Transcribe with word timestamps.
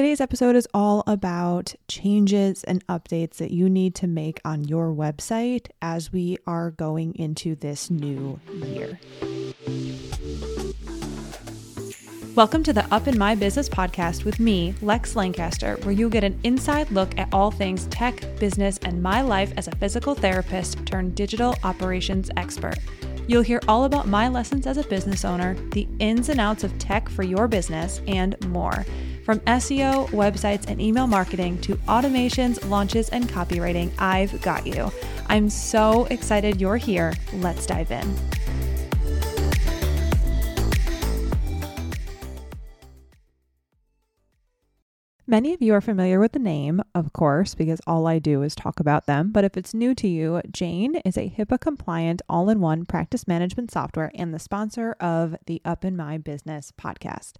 Today's 0.00 0.22
episode 0.22 0.56
is 0.56 0.66
all 0.72 1.04
about 1.06 1.74
changes 1.86 2.64
and 2.64 2.86
updates 2.86 3.36
that 3.36 3.50
you 3.50 3.68
need 3.68 3.94
to 3.96 4.06
make 4.06 4.40
on 4.46 4.64
your 4.64 4.94
website 4.94 5.66
as 5.82 6.10
we 6.10 6.38
are 6.46 6.70
going 6.70 7.14
into 7.16 7.54
this 7.54 7.90
new 7.90 8.40
year. 8.50 8.98
Welcome 12.34 12.62
to 12.62 12.72
the 12.72 12.86
Up 12.90 13.08
in 13.08 13.18
My 13.18 13.34
Business 13.34 13.68
podcast 13.68 14.24
with 14.24 14.40
me, 14.40 14.74
Lex 14.80 15.16
Lancaster, 15.16 15.76
where 15.82 15.92
you'll 15.92 16.08
get 16.08 16.24
an 16.24 16.40
inside 16.44 16.90
look 16.90 17.18
at 17.18 17.28
all 17.30 17.50
things 17.50 17.84
tech, 17.88 18.22
business, 18.38 18.78
and 18.78 19.02
my 19.02 19.20
life 19.20 19.52
as 19.58 19.68
a 19.68 19.76
physical 19.76 20.14
therapist 20.14 20.86
turned 20.86 21.14
digital 21.14 21.54
operations 21.62 22.30
expert. 22.38 22.78
You'll 23.28 23.42
hear 23.42 23.60
all 23.68 23.84
about 23.84 24.08
my 24.08 24.28
lessons 24.28 24.66
as 24.66 24.78
a 24.78 24.82
business 24.84 25.26
owner, 25.26 25.56
the 25.72 25.86
ins 25.98 26.30
and 26.30 26.40
outs 26.40 26.64
of 26.64 26.76
tech 26.78 27.10
for 27.10 27.22
your 27.22 27.46
business, 27.46 28.00
and 28.06 28.34
more. 28.48 28.86
From 29.24 29.40
SEO, 29.40 30.08
websites, 30.10 30.68
and 30.68 30.80
email 30.80 31.06
marketing 31.06 31.60
to 31.62 31.76
automations, 31.76 32.68
launches, 32.68 33.08
and 33.10 33.28
copywriting, 33.28 33.92
I've 33.98 34.40
got 34.42 34.66
you. 34.66 34.90
I'm 35.28 35.48
so 35.50 36.06
excited 36.06 36.60
you're 36.60 36.76
here. 36.76 37.14
Let's 37.34 37.66
dive 37.66 37.90
in. 37.90 38.16
Many 45.30 45.54
of 45.54 45.62
you 45.62 45.74
are 45.74 45.80
familiar 45.80 46.18
with 46.18 46.32
the 46.32 46.40
name, 46.40 46.82
of 46.92 47.12
course, 47.12 47.54
because 47.54 47.80
all 47.86 48.08
I 48.08 48.18
do 48.18 48.42
is 48.42 48.56
talk 48.56 48.80
about 48.80 49.06
them. 49.06 49.30
But 49.30 49.44
if 49.44 49.56
it's 49.56 49.72
new 49.72 49.94
to 49.94 50.08
you, 50.08 50.42
Jane 50.50 50.96
is 51.04 51.16
a 51.16 51.30
HIPAA 51.30 51.60
compliant 51.60 52.20
all 52.28 52.50
in 52.50 52.60
one 52.60 52.84
practice 52.84 53.28
management 53.28 53.70
software 53.70 54.10
and 54.16 54.34
the 54.34 54.40
sponsor 54.40 54.96
of 54.98 55.36
the 55.46 55.62
Up 55.64 55.84
in 55.84 55.96
My 55.96 56.18
Business 56.18 56.72
podcast. 56.76 57.34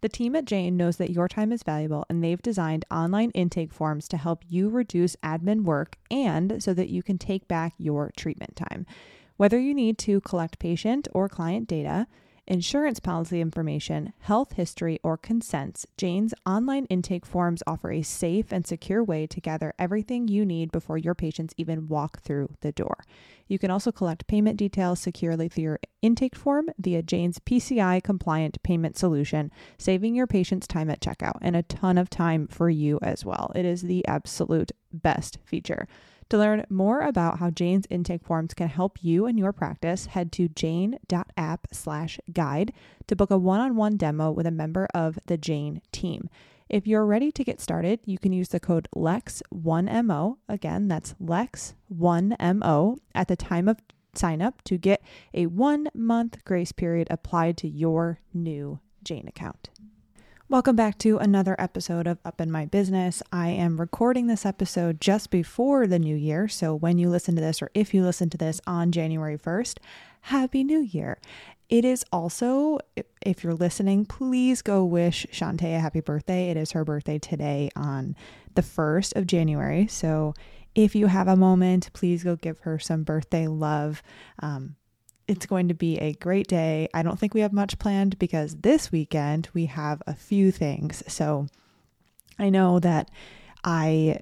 The 0.00 0.08
team 0.08 0.36
at 0.36 0.44
Jane 0.44 0.76
knows 0.76 0.96
that 0.98 1.10
your 1.10 1.28
time 1.28 1.52
is 1.52 1.62
valuable 1.62 2.04
and 2.08 2.22
they've 2.22 2.42
designed 2.42 2.84
online 2.90 3.30
intake 3.30 3.72
forms 3.72 4.06
to 4.08 4.16
help 4.16 4.42
you 4.48 4.68
reduce 4.68 5.16
admin 5.16 5.62
work 5.62 5.96
and 6.10 6.62
so 6.62 6.74
that 6.74 6.90
you 6.90 7.02
can 7.02 7.18
take 7.18 7.48
back 7.48 7.74
your 7.78 8.12
treatment 8.16 8.56
time. 8.56 8.86
Whether 9.36 9.58
you 9.58 9.74
need 9.74 9.98
to 9.98 10.20
collect 10.20 10.58
patient 10.58 11.08
or 11.12 11.28
client 11.28 11.68
data, 11.68 12.06
insurance 12.46 13.00
policy 13.00 13.40
information, 13.40 14.12
health 14.20 14.52
history, 14.52 14.98
or 15.02 15.16
consents, 15.16 15.86
Jane's 15.96 16.34
online 16.46 16.84
intake 16.86 17.24
forms 17.24 17.62
offer 17.66 17.90
a 17.90 18.02
safe 18.02 18.52
and 18.52 18.66
secure 18.66 19.02
way 19.02 19.26
to 19.26 19.40
gather 19.40 19.72
everything 19.78 20.28
you 20.28 20.44
need 20.44 20.70
before 20.70 20.98
your 20.98 21.14
patients 21.14 21.54
even 21.56 21.88
walk 21.88 22.20
through 22.20 22.48
the 22.60 22.72
door. 22.72 23.04
You 23.46 23.58
can 23.58 23.70
also 23.70 23.92
collect 23.92 24.26
payment 24.26 24.56
details 24.56 25.00
securely 25.00 25.48
through 25.48 25.64
your 25.64 25.80
intake 26.02 26.36
form 26.36 26.70
via 26.78 27.02
Jane's 27.02 27.38
PCI 27.38 28.02
compliant 28.02 28.62
payment 28.62 28.96
solution, 28.96 29.50
saving 29.78 30.14
your 30.14 30.26
patients 30.26 30.66
time 30.66 30.90
at 30.90 31.00
checkout 31.00 31.38
and 31.40 31.56
a 31.56 31.62
ton 31.62 31.98
of 31.98 32.10
time 32.10 32.46
for 32.46 32.70
you 32.70 32.98
as 33.02 33.24
well. 33.24 33.52
It 33.54 33.64
is 33.64 33.82
the 33.82 34.06
absolute 34.06 34.72
best 34.92 35.38
feature. 35.44 35.86
To 36.30 36.38
learn 36.38 36.64
more 36.70 37.00
about 37.00 37.38
how 37.38 37.50
Jane's 37.50 37.86
intake 37.90 38.24
forms 38.24 38.54
can 38.54 38.68
help 38.68 38.98
you 39.02 39.26
and 39.26 39.38
your 39.38 39.52
practice, 39.52 40.06
head 40.06 40.32
to 40.32 40.48
jane.app 40.48 41.68
slash 41.72 42.18
guide 42.32 42.72
to 43.06 43.16
book 43.16 43.30
a 43.30 43.38
one-on-one 43.38 43.96
demo 43.96 44.30
with 44.30 44.46
a 44.46 44.50
member 44.50 44.88
of 44.94 45.18
the 45.26 45.36
Jane 45.36 45.82
team. 45.92 46.28
If 46.68 46.86
you're 46.86 47.04
ready 47.04 47.30
to 47.30 47.44
get 47.44 47.60
started, 47.60 48.00
you 48.06 48.18
can 48.18 48.32
use 48.32 48.48
the 48.48 48.58
code 48.58 48.88
LEX1MO. 48.96 50.38
Again, 50.48 50.88
that's 50.88 51.14
LEX1MO 51.22 52.98
at 53.14 53.28
the 53.28 53.36
time 53.36 53.68
of 53.68 53.78
sign 54.14 54.40
up 54.40 54.62
to 54.62 54.78
get 54.78 55.02
a 55.34 55.46
one 55.46 55.88
month 55.94 56.44
grace 56.44 56.72
period 56.72 57.08
applied 57.10 57.56
to 57.58 57.68
your 57.68 58.20
new 58.32 58.80
Jane 59.02 59.28
account. 59.28 59.70
Welcome 60.54 60.76
back 60.76 60.98
to 60.98 61.18
another 61.18 61.56
episode 61.58 62.06
of 62.06 62.20
Up 62.24 62.40
in 62.40 62.48
My 62.48 62.64
Business. 62.64 63.24
I 63.32 63.48
am 63.48 63.80
recording 63.80 64.28
this 64.28 64.46
episode 64.46 65.00
just 65.00 65.30
before 65.30 65.88
the 65.88 65.98
new 65.98 66.14
year. 66.14 66.46
So, 66.46 66.76
when 66.76 66.96
you 66.96 67.10
listen 67.10 67.34
to 67.34 67.40
this, 67.40 67.60
or 67.60 67.72
if 67.74 67.92
you 67.92 68.04
listen 68.04 68.30
to 68.30 68.38
this 68.38 68.60
on 68.64 68.92
January 68.92 69.36
1st, 69.36 69.78
Happy 70.20 70.62
New 70.62 70.78
Year. 70.78 71.18
It 71.68 71.84
is 71.84 72.04
also, 72.12 72.78
if 73.26 73.42
you're 73.42 73.54
listening, 73.54 74.04
please 74.04 74.62
go 74.62 74.84
wish 74.84 75.26
Shantae 75.32 75.76
a 75.76 75.80
happy 75.80 75.98
birthday. 75.98 76.50
It 76.50 76.56
is 76.56 76.70
her 76.70 76.84
birthday 76.84 77.18
today 77.18 77.68
on 77.74 78.14
the 78.54 78.62
1st 78.62 79.16
of 79.16 79.26
January. 79.26 79.88
So, 79.88 80.34
if 80.76 80.94
you 80.94 81.08
have 81.08 81.26
a 81.26 81.34
moment, 81.34 81.90
please 81.94 82.22
go 82.22 82.36
give 82.36 82.60
her 82.60 82.78
some 82.78 83.02
birthday 83.02 83.48
love. 83.48 84.04
Um, 84.38 84.76
it's 85.26 85.46
going 85.46 85.68
to 85.68 85.74
be 85.74 85.98
a 85.98 86.14
great 86.14 86.46
day. 86.46 86.88
I 86.92 87.02
don't 87.02 87.18
think 87.18 87.34
we 87.34 87.40
have 87.40 87.52
much 87.52 87.78
planned 87.78 88.18
because 88.18 88.56
this 88.56 88.92
weekend 88.92 89.48
we 89.54 89.66
have 89.66 90.02
a 90.06 90.14
few 90.14 90.50
things. 90.50 91.02
So 91.08 91.46
I 92.38 92.50
know 92.50 92.78
that 92.80 93.10
I 93.64 94.20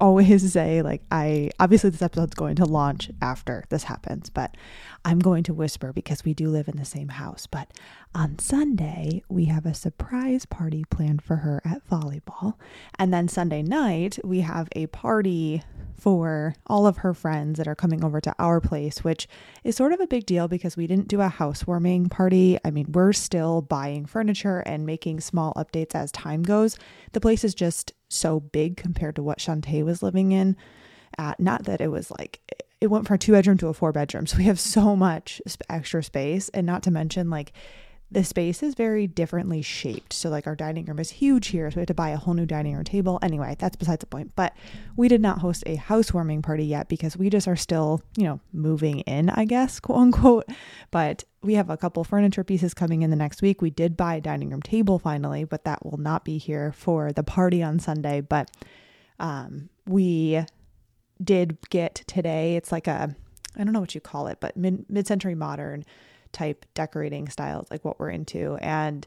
always 0.00 0.52
say 0.52 0.80
like 0.82 1.02
I 1.10 1.50
obviously 1.58 1.90
this 1.90 2.02
episode's 2.02 2.34
going 2.34 2.56
to 2.56 2.64
launch 2.64 3.10
after 3.20 3.64
this 3.68 3.84
happens, 3.84 4.30
but 4.30 4.56
I'm 5.04 5.18
going 5.18 5.42
to 5.44 5.54
whisper 5.54 5.92
because 5.92 6.24
we 6.24 6.34
do 6.34 6.48
live 6.48 6.68
in 6.68 6.76
the 6.76 6.84
same 6.84 7.08
house. 7.08 7.46
But 7.46 7.70
on 8.14 8.38
Sunday, 8.38 9.22
we 9.28 9.46
have 9.46 9.66
a 9.66 9.74
surprise 9.74 10.46
party 10.46 10.84
planned 10.88 11.22
for 11.22 11.36
her 11.36 11.60
at 11.64 11.86
volleyball. 11.88 12.54
And 12.98 13.12
then 13.12 13.28
Sunday 13.28 13.62
night, 13.62 14.18
we 14.24 14.40
have 14.40 14.68
a 14.72 14.86
party 14.86 15.62
for 15.98 16.54
all 16.66 16.86
of 16.86 16.98
her 16.98 17.12
friends 17.12 17.58
that 17.58 17.68
are 17.68 17.74
coming 17.74 18.04
over 18.04 18.20
to 18.20 18.34
our 18.38 18.60
place, 18.60 19.04
which 19.04 19.28
is 19.64 19.76
sort 19.76 19.92
of 19.92 20.00
a 20.00 20.06
big 20.06 20.26
deal 20.26 20.48
because 20.48 20.76
we 20.76 20.86
didn't 20.86 21.08
do 21.08 21.20
a 21.20 21.28
housewarming 21.28 22.08
party. 22.08 22.58
I 22.64 22.70
mean, 22.70 22.92
we're 22.92 23.12
still 23.12 23.62
buying 23.62 24.06
furniture 24.06 24.60
and 24.60 24.86
making 24.86 25.20
small 25.20 25.52
updates 25.54 25.94
as 25.94 26.12
time 26.12 26.42
goes. 26.42 26.78
The 27.12 27.20
place 27.20 27.44
is 27.44 27.54
just 27.54 27.92
so 28.08 28.40
big 28.40 28.76
compared 28.76 29.16
to 29.16 29.22
what 29.22 29.38
Shantae 29.38 29.84
was 29.84 30.02
living 30.02 30.32
in. 30.32 30.56
Uh, 31.18 31.34
not 31.38 31.64
that 31.64 31.80
it 31.80 31.88
was 31.88 32.10
like 32.12 32.40
it 32.80 32.88
went 32.88 33.06
from 33.06 33.16
a 33.16 33.18
two 33.18 33.32
bedroom 33.32 33.58
to 33.58 33.68
a 33.68 33.74
four 33.74 33.92
bedroom. 33.92 34.26
So 34.26 34.38
we 34.38 34.44
have 34.44 34.60
so 34.60 34.94
much 34.94 35.42
extra 35.68 36.02
space. 36.02 36.48
And 36.50 36.66
not 36.66 36.82
to 36.84 36.90
mention, 36.90 37.28
like, 37.30 37.52
the 38.10 38.24
space 38.24 38.62
is 38.62 38.74
very 38.74 39.06
differently 39.06 39.60
shaped. 39.60 40.12
So, 40.12 40.30
like, 40.30 40.46
our 40.46 40.56
dining 40.56 40.86
room 40.86 40.98
is 40.98 41.10
huge 41.10 41.48
here. 41.48 41.70
So, 41.70 41.76
we 41.76 41.80
had 41.82 41.88
to 41.88 41.94
buy 41.94 42.10
a 42.10 42.16
whole 42.16 42.34
new 42.34 42.46
dining 42.46 42.74
room 42.74 42.84
table. 42.84 43.18
Anyway, 43.22 43.56
that's 43.58 43.76
besides 43.76 44.00
the 44.00 44.06
point. 44.06 44.32
But 44.34 44.56
we 44.96 45.08
did 45.08 45.20
not 45.20 45.40
host 45.40 45.62
a 45.66 45.76
housewarming 45.76 46.42
party 46.42 46.64
yet 46.64 46.88
because 46.88 47.16
we 47.16 47.28
just 47.28 47.46
are 47.46 47.56
still, 47.56 48.02
you 48.16 48.24
know, 48.24 48.40
moving 48.52 49.00
in, 49.00 49.28
I 49.28 49.44
guess, 49.44 49.78
quote 49.78 49.98
unquote. 49.98 50.46
But 50.90 51.24
we 51.42 51.54
have 51.54 51.70
a 51.70 51.76
couple 51.76 52.02
furniture 52.02 52.44
pieces 52.44 52.74
coming 52.74 53.02
in 53.02 53.10
the 53.10 53.16
next 53.16 53.42
week. 53.42 53.60
We 53.60 53.70
did 53.70 53.96
buy 53.96 54.14
a 54.16 54.20
dining 54.20 54.50
room 54.50 54.62
table 54.62 54.98
finally, 54.98 55.44
but 55.44 55.64
that 55.64 55.84
will 55.84 55.98
not 55.98 56.24
be 56.24 56.38
here 56.38 56.72
for 56.72 57.12
the 57.12 57.22
party 57.22 57.62
on 57.62 57.78
Sunday. 57.78 58.20
But 58.22 58.50
um, 59.20 59.68
we 59.86 60.44
did 61.22 61.58
get 61.70 61.96
today, 62.06 62.56
it's 62.56 62.72
like 62.72 62.86
a, 62.86 63.14
I 63.56 63.64
don't 63.64 63.72
know 63.72 63.80
what 63.80 63.94
you 63.94 64.00
call 64.00 64.28
it, 64.28 64.38
but 64.40 64.56
mid 64.56 65.06
century 65.06 65.34
modern 65.34 65.84
type 66.32 66.66
decorating 66.74 67.28
styles, 67.28 67.68
like 67.70 67.84
what 67.84 67.98
we're 67.98 68.10
into. 68.10 68.56
And 68.60 69.06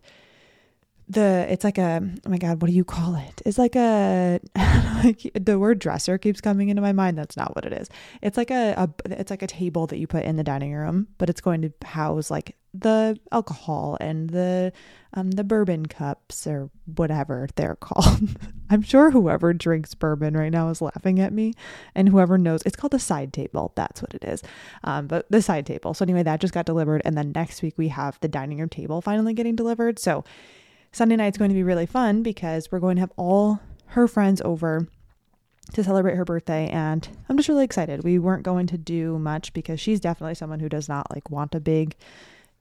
the 1.10 1.46
it's 1.50 1.66
like 1.66 1.78
a 1.78 2.02
oh 2.26 2.30
my 2.30 2.38
god 2.38 2.62
what 2.62 2.70
do 2.70 2.74
you 2.74 2.86
call 2.86 3.16
it? 3.16 3.42
It's 3.46 3.58
like 3.58 3.76
a 3.76 4.40
like 5.04 5.30
the 5.34 5.60
word 5.60 5.80
dresser 5.80 6.18
keeps 6.18 6.42
coming 6.42 6.70
into 6.70 6.82
my 6.82 6.94
mind. 6.94 7.18
That's 7.18 7.36
not 7.36 7.56
what 7.56 7.66
it 7.66 7.74
is. 7.74 7.90
It's 8.22 8.38
like 8.38 8.52
a, 8.52 8.74
a 8.78 8.90
it's 9.12 9.32
like 9.32 9.42
a 9.42 9.48
table 9.48 9.88
that 9.88 9.98
you 9.98 10.08
put 10.08 10.24
in 10.24 10.38
the 10.38 10.44
dining 10.44 10.74
room 10.74 11.08
but 11.18 11.30
it's 11.30 11.42
going 11.42 11.62
to 11.64 11.74
house 11.86 12.32
like 12.32 12.56
the 12.74 13.20
alcohol 13.32 13.98
and 14.00 14.30
the 14.30 14.72
um 15.14 15.32
the 15.32 15.44
bourbon 15.44 15.86
cups 15.86 16.48
or 16.48 16.70
whatever 16.96 17.48
they're 17.56 17.76
called. 17.80 18.38
I'm 18.70 18.82
sure 18.82 19.12
whoever 19.12 19.54
drinks 19.54 19.94
bourbon 19.94 20.38
right 20.38 20.52
now 20.52 20.70
is 20.70 20.82
laughing 20.82 21.20
at 21.20 21.34
me 21.34 21.54
and 21.96 22.08
whoever 22.08 22.38
knows 22.38 22.62
it's 22.66 22.78
called 22.78 22.94
a 22.94 23.00
side 23.00 23.34
table. 23.34 23.74
That's 23.76 24.02
what 24.02 24.14
it 24.14 24.24
is. 24.24 24.42
Um 24.84 25.08
but 25.08 25.26
the 25.30 25.42
side 25.42 25.66
table. 25.66 25.94
So 25.94 26.04
anyway 26.04 26.24
that 26.24 26.40
just 26.40 26.54
got 26.54 26.66
delivered 26.66 27.02
and 27.04 27.18
then 27.18 27.34
next 27.34 27.62
week 27.62 27.78
we 27.78 27.90
have 27.90 28.20
the 28.22 28.30
dining 28.30 28.60
room 28.60 28.70
table 28.70 29.02
finally 29.02 29.34
getting 29.34 29.56
delivered. 29.56 30.00
So 30.00 30.24
Sunday 30.94 31.16
night's 31.16 31.38
going 31.38 31.50
to 31.50 31.56
be 31.56 31.64
really 31.64 31.86
fun 31.86 32.22
because 32.22 32.72
we're 32.72 32.80
going 32.80 32.96
to 32.98 33.02
have 33.02 33.14
all 33.16 33.62
her 33.88 34.08
friends 34.08 34.42
over 34.44 34.88
to 35.74 35.84
celebrate 35.84 36.16
her 36.16 36.26
birthday 36.26 36.68
and 36.70 37.08
I'm 37.30 37.38
just 37.38 37.50
really 37.50 37.64
excited. 37.64 38.04
We 38.04 38.20
weren't 38.20 38.44
going 38.44 38.68
to 38.68 38.78
do 38.78 39.18
much 39.18 39.54
because 39.54 39.80
she's 39.80 40.00
definitely 40.00 40.36
someone 40.36 40.60
who 40.60 40.70
does 40.70 40.90
not 40.90 41.14
like 41.14 41.30
want 41.30 41.56
a 41.56 41.60
big 41.60 41.96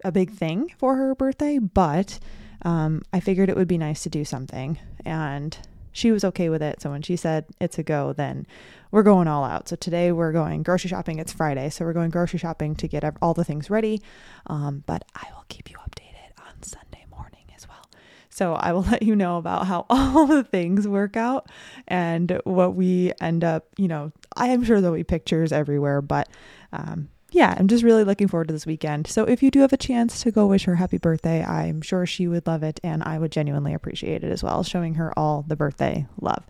a 0.05 0.13
big 0.13 0.31
thing 0.31 0.73
for 0.79 0.97
her 0.97 1.15
birthday, 1.15 1.59
but 1.59 2.19
um, 2.63 3.03
I 3.13 3.21
figured 3.21 3.49
it 3.49 3.57
would 3.57 3.69
be 3.69 3.79
nice 3.79 4.03
to 4.03 4.11
do 4.11 4.25
something 4.25 4.79
and 5.05 5.57
she 5.93 6.13
was 6.13 6.25
okay 6.25 6.49
with 6.49 6.63
it. 6.63 6.81
So 6.81 6.91
when 6.91 7.03
she 7.03 7.17
said 7.17 7.47
it's 7.61 7.79
a 7.79 7.83
go, 7.83 8.13
then 8.13 8.47
we're 8.91 9.03
going 9.03 9.29
all 9.29 9.45
out. 9.45 9.69
So 9.69 9.77
today 9.77 10.13
we're 10.13 10.33
going 10.33 10.63
grocery 10.63 10.89
shopping. 10.89 11.19
It's 11.19 11.33
Friday, 11.33 11.69
so 11.71 11.85
we're 11.85 11.93
going 11.93 12.11
grocery 12.11 12.39
shopping 12.39 12.75
to 12.77 12.89
get 12.89 13.05
all 13.21 13.35
the 13.35 13.45
things 13.45 13.71
ready. 13.71 14.03
Um, 14.47 14.85
but 14.87 15.05
I 15.15 15.27
will 15.35 15.45
keep 15.49 15.71
you 15.71 15.77
updated 15.79 16.47
on 16.47 16.63
Sunday 16.63 17.07
morning 17.11 17.45
as 17.57 17.69
well. 17.69 17.89
so 18.29 18.55
I 18.55 18.73
will 18.73 18.83
let 18.91 19.03
you 19.03 19.17
know 19.17 19.39
about 19.39 19.67
how 19.67 19.87
all 19.91 20.27
the 20.27 20.45
things 20.45 20.87
work 20.87 21.17
out 21.17 21.49
and 21.89 22.41
what 22.45 22.75
we 22.75 23.13
end 23.21 23.45
up, 23.45 23.67
you 23.77 23.89
know, 23.89 24.13
I 24.37 24.49
am 24.49 24.63
sure 24.63 24.81
there'll 24.81 24.97
be 24.97 25.05
pictures 25.05 25.53
everywhere, 25.53 26.01
but 26.03 26.29
um, 26.73 27.09
yeah, 27.33 27.55
I'm 27.57 27.69
just 27.69 27.85
really 27.85 28.05
looking 28.05 28.29
forward 28.29 28.49
to 28.49 28.55
this 28.55 28.67
weekend. 28.67 29.07
So 29.07 29.25
if 29.25 29.43
you 29.43 29.51
do 29.51 29.61
have 29.61 29.73
a 29.73 29.77
chance 29.77 30.23
to 30.23 30.31
go 30.31 30.47
wish 30.47 30.65
her 30.65 30.77
happy 30.77 30.99
birthday, 30.99 31.45
I'm 31.45 31.81
sure 31.83 32.07
she 32.07 32.27
would 32.27 32.47
love 32.47 32.63
it 32.63 32.81
and 32.83 33.03
I 33.03 33.19
would 33.19 33.33
genuinely 33.33 33.75
appreciate 33.75 34.25
it 34.25 34.33
as 34.33 34.43
well, 34.43 34.63
showing 34.63 34.95
her 34.95 35.17
all 35.19 35.45
the 35.47 35.57
birthday 35.57 36.07
love. 36.21 36.45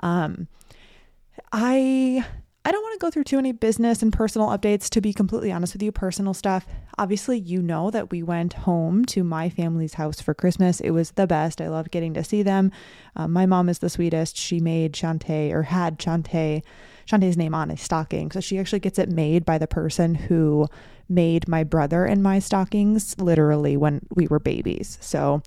Um, 0.00 0.48
I 1.52 2.24
I 2.64 2.70
don't 2.70 2.82
want 2.82 3.00
to 3.00 3.06
go 3.06 3.10
through 3.10 3.24
too 3.24 3.36
many 3.36 3.52
business 3.52 4.02
and 4.02 4.12
personal 4.12 4.48
updates 4.48 4.90
to 4.90 5.00
be 5.00 5.14
completely 5.14 5.50
honest 5.50 5.72
with 5.72 5.82
you, 5.82 5.90
personal 5.90 6.34
stuff. 6.34 6.66
Obviously, 6.98 7.38
you 7.38 7.62
know 7.62 7.90
that 7.90 8.10
we 8.10 8.22
went 8.22 8.52
home 8.52 9.06
to 9.06 9.24
my 9.24 9.48
family's 9.48 9.94
house 9.94 10.20
for 10.20 10.34
Christmas. 10.34 10.80
It 10.80 10.90
was 10.90 11.12
the 11.12 11.26
best. 11.26 11.62
I 11.62 11.68
loved 11.68 11.90
getting 11.90 12.12
to 12.14 12.24
see 12.24 12.42
them. 12.42 12.70
Um, 13.16 13.32
my 13.32 13.46
mom 13.46 13.70
is 13.70 13.78
the 13.78 13.88
sweetest. 13.88 14.36
She 14.36 14.60
made 14.60 14.92
Shantae 14.92 15.50
or 15.50 15.62
had 15.62 15.98
Shantae 15.98 16.62
Shantae's 17.08 17.36
name 17.36 17.54
on 17.54 17.70
a 17.70 17.76
stocking. 17.76 18.30
So 18.30 18.40
she 18.40 18.58
actually 18.58 18.80
gets 18.80 18.98
it 18.98 19.08
made 19.08 19.44
by 19.44 19.58
the 19.58 19.66
person 19.66 20.14
who 20.14 20.66
made 21.08 21.48
my 21.48 21.64
brother 21.64 22.04
and 22.04 22.22
my 22.22 22.38
stockings 22.38 23.18
literally 23.18 23.76
when 23.76 24.06
we 24.14 24.26
were 24.26 24.38
babies. 24.38 24.98
So 25.00 25.42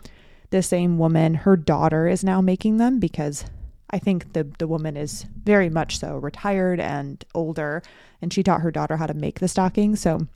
the 0.50 0.64
same 0.64 0.98
woman, 0.98 1.36
her 1.36 1.56
daughter 1.56 2.08
is 2.08 2.24
now 2.24 2.42
making 2.42 2.78
them 2.78 3.00
because 3.00 3.46
I 3.92 4.00
think 4.00 4.34
the 4.34 4.44
the 4.58 4.68
woman 4.68 4.98
is 4.98 5.26
very 5.44 5.70
much 5.70 6.00
so 6.00 6.18
retired 6.18 6.80
and 6.80 7.24
older, 7.36 7.84
and 8.22 8.34
she 8.34 8.42
taught 8.42 8.62
her 8.62 8.72
daughter 8.72 8.98
how 8.98 9.06
to 9.06 9.14
make 9.14 9.40
the 9.40 9.48
stocking. 9.48 9.96
So 9.96 10.28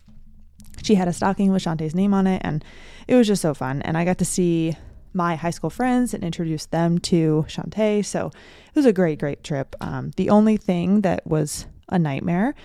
she 0.83 0.95
had 0.95 1.07
a 1.07 1.13
stocking 1.13 1.51
with 1.51 1.63
Shantae's 1.63 1.95
name 1.95 2.13
on 2.13 2.27
it, 2.27 2.41
and 2.43 2.63
it 3.07 3.15
was 3.15 3.27
just 3.27 3.41
so 3.41 3.53
fun. 3.53 3.81
And 3.81 3.97
I 3.97 4.05
got 4.05 4.17
to 4.19 4.25
see 4.25 4.75
my 5.15 5.35
high 5.35 5.49
school 5.49 5.69
friends 5.69 6.13
and 6.13 6.23
introduced 6.23 6.71
them 6.71 6.99
to 6.99 7.45
Shantae. 7.47 8.03
So 8.05 8.27
it 8.27 8.75
was 8.75 8.85
a 8.85 8.93
great, 8.93 9.19
great 9.19 9.43
trip. 9.43 9.75
Um, 9.81 10.11
the 10.17 10.29
only 10.29 10.57
thing 10.57 11.01
that 11.01 11.25
was 11.25 11.65
a 11.89 11.97
nightmare 11.97 12.55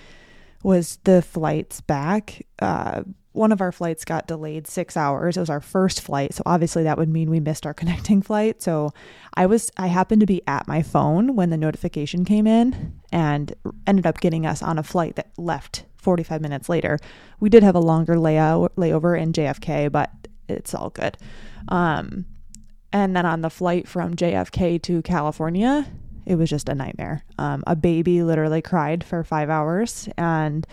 was 0.63 0.99
the 1.03 1.21
flights 1.21 1.81
back. 1.81 2.45
Uh, 2.59 3.03
one 3.33 3.51
of 3.51 3.61
our 3.61 3.71
flights 3.71 4.03
got 4.03 4.27
delayed 4.27 4.67
six 4.67 4.97
hours. 4.97 5.37
It 5.37 5.39
was 5.39 5.49
our 5.49 5.61
first 5.61 6.01
flight. 6.01 6.33
So 6.33 6.43
obviously 6.45 6.83
that 6.83 6.97
would 6.97 7.09
mean 7.09 7.29
we 7.29 7.39
missed 7.39 7.65
our 7.65 7.73
connecting 7.81 8.21
flight. 8.21 8.61
So 8.61 8.91
I 9.33 9.45
was, 9.45 9.71
I 9.77 9.87
happened 9.87 10.19
to 10.19 10.25
be 10.25 10.41
at 10.47 10.67
my 10.67 10.81
phone 10.81 11.35
when 11.35 11.49
the 11.49 11.57
notification 11.57 12.25
came 12.25 12.45
in 12.45 12.99
and 13.11 13.53
ended 13.87 14.05
up 14.05 14.19
getting 14.19 14.45
us 14.45 14.61
on 14.61 14.77
a 14.77 14.83
flight 14.83 15.15
that 15.15 15.31
left 15.37 15.85
45 15.95 16.41
minutes 16.41 16.67
later. 16.67 16.99
We 17.39 17.49
did 17.49 17.63
have 17.63 17.75
a 17.75 17.79
longer 17.79 18.19
layout, 18.19 18.75
layover 18.75 19.19
in 19.19 19.33
JFK, 19.33 19.91
but 19.91 20.11
it's 20.49 20.73
all 20.73 20.89
good. 20.89 21.17
Um, 21.69 22.25
and 22.93 23.15
then 23.15 23.25
on 23.25 23.41
the 23.41 23.49
flight 23.49 23.87
from 23.87 24.15
JFK 24.15 24.81
to 24.83 25.01
California, 25.01 25.87
it 26.25 26.35
was 26.35 26.49
just 26.49 26.69
a 26.69 26.75
nightmare. 26.75 27.23
Um, 27.37 27.63
a 27.67 27.75
baby 27.75 28.23
literally 28.23 28.61
cried 28.61 29.03
for 29.03 29.23
five 29.23 29.49
hours 29.49 30.07
and 30.17 30.65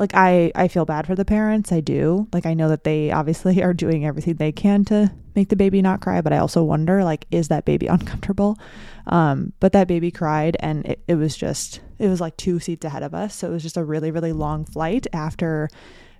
like 0.00 0.12
I 0.14 0.50
I 0.54 0.68
feel 0.68 0.84
bad 0.84 1.06
for 1.06 1.14
the 1.14 1.24
parents. 1.24 1.70
I 1.70 1.80
do. 1.80 2.26
Like 2.32 2.46
I 2.46 2.54
know 2.54 2.68
that 2.68 2.84
they 2.84 3.12
obviously 3.12 3.62
are 3.64 3.74
doing 3.74 4.04
everything 4.04 4.36
they 4.36 4.52
can 4.52 4.84
to 4.86 5.12
make 5.34 5.48
the 5.48 5.56
baby 5.56 5.80
not 5.80 6.00
cry, 6.00 6.20
but 6.20 6.32
I 6.32 6.38
also 6.38 6.62
wonder 6.62 7.04
like 7.04 7.26
is 7.30 7.48
that 7.48 7.64
baby 7.64 7.86
uncomfortable? 7.88 8.58
Um, 9.06 9.52
but 9.60 9.72
that 9.72 9.88
baby 9.88 10.10
cried 10.10 10.56
and 10.60 10.86
it, 10.86 11.04
it 11.08 11.14
was 11.14 11.36
just 11.36 11.80
it 11.98 12.08
was 12.08 12.20
like 12.20 12.36
two 12.36 12.58
seats 12.58 12.84
ahead 12.84 13.02
of 13.02 13.14
us. 13.14 13.34
So 13.34 13.48
it 13.48 13.52
was 13.52 13.62
just 13.62 13.76
a 13.76 13.84
really, 13.84 14.10
really 14.10 14.32
long 14.32 14.64
flight 14.64 15.06
after 15.12 15.68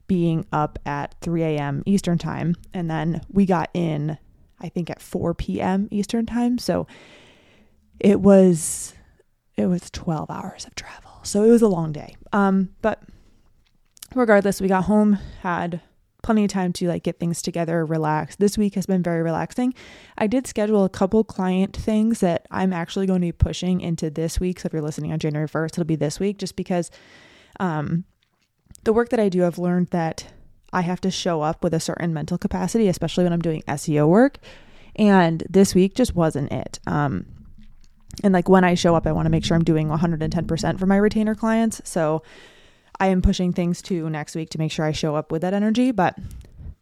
being 0.07 0.47
up 0.53 0.79
at 0.85 1.15
3 1.21 1.43
a.m. 1.43 1.83
Eastern 1.87 2.19
time. 2.19 2.55
And 2.75 2.91
then 2.91 3.23
we 3.31 3.47
got 3.47 3.71
in, 3.75 4.19
I 4.63 4.69
think 4.69 4.91
at 4.91 5.03
4 5.03 5.35
p.m. 5.35 5.89
Eastern 5.91 6.27
time. 6.27 6.59
So 6.59 6.87
it 8.01 8.21
was 8.21 8.95
it 9.57 9.67
was 9.67 9.91
12 9.91 10.31
hours 10.31 10.65
of 10.67 10.75
travel. 10.75 11.11
So 11.23 11.45
it 11.45 11.51
was 11.51 11.63
a 11.63 11.69
long 11.69 11.93
day. 11.93 12.17
Um, 12.33 12.71
but 12.81 13.03
regardless, 14.15 14.61
we 14.61 14.69
got 14.69 14.85
home, 14.85 15.19
had 15.43 15.81
plenty 16.23 16.45
of 16.45 16.51
time 16.51 16.73
to 16.73 16.89
like 16.89 17.03
get 17.03 17.19
things 17.19 17.43
together, 17.43 17.85
relax. 17.85 18.37
This 18.37 18.57
week 18.57 18.75
has 18.77 18.87
been 18.87 19.03
very 19.03 19.23
relaxing. 19.23 19.75
I 20.17 20.27
did 20.27 20.47
schedule 20.47 20.85
a 20.85 20.89
couple 20.89 21.23
client 21.25 21.77
things 21.77 22.21
that 22.21 22.47
I'm 22.51 22.73
actually 22.73 23.07
going 23.07 23.21
to 23.21 23.27
be 23.27 23.33
pushing 23.33 23.81
into 23.81 24.09
this 24.09 24.39
week. 24.39 24.61
So 24.61 24.67
if 24.67 24.73
you're 24.73 24.83
listening 24.83 25.13
on 25.13 25.19
January 25.19 25.49
1st, 25.49 25.73
it'll 25.73 25.85
be 25.85 25.97
this 25.97 26.21
week 26.21 26.39
just 26.39 26.57
because 26.57 26.91
um 27.61 28.05
the 28.85 28.93
work 28.93 29.11
that 29.11 29.21
I 29.21 29.29
do, 29.29 29.45
I've 29.45 29.59
learned 29.59 29.89
that 29.89 30.33
I 30.73 30.83
have 30.83 31.01
to 31.03 31.11
show 31.11 31.43
up 31.43 31.63
with 31.63 31.75
a 31.75 31.81
certain 31.81 32.15
mental 32.15 32.39
capacity, 32.39 32.89
especially 32.89 33.25
when 33.25 33.33
I'm 33.33 33.43
doing 33.43 33.63
SEO 33.69 34.09
work. 34.09 34.39
And 34.97 35.43
this 35.49 35.75
week 35.75 35.95
just 35.95 36.15
wasn't 36.15 36.53
it. 36.53 36.79
Um 36.87 37.27
and 38.23 38.35
like 38.35 38.49
when 38.49 38.65
I 38.65 38.75
show 38.75 38.95
up, 38.95 39.07
I 39.07 39.13
want 39.13 39.27
to 39.27 39.31
make 39.31 39.45
sure 39.45 39.57
I'm 39.57 39.65
doing 39.65 39.89
110% 39.89 40.79
for 40.79 40.87
my 40.87 40.97
retainer 40.97 41.35
clients. 41.35 41.81
So 41.85 42.23
I 43.01 43.07
am 43.07 43.23
pushing 43.23 43.53
things 43.53 43.81
to 43.83 44.09
next 44.11 44.35
week 44.35 44.51
to 44.51 44.59
make 44.59 44.71
sure 44.71 44.85
I 44.85 44.93
show 44.93 45.17
up 45.17 45.33
with 45.33 45.43
that 45.43 45.55
energy. 45.55 45.93
But 45.93 46.19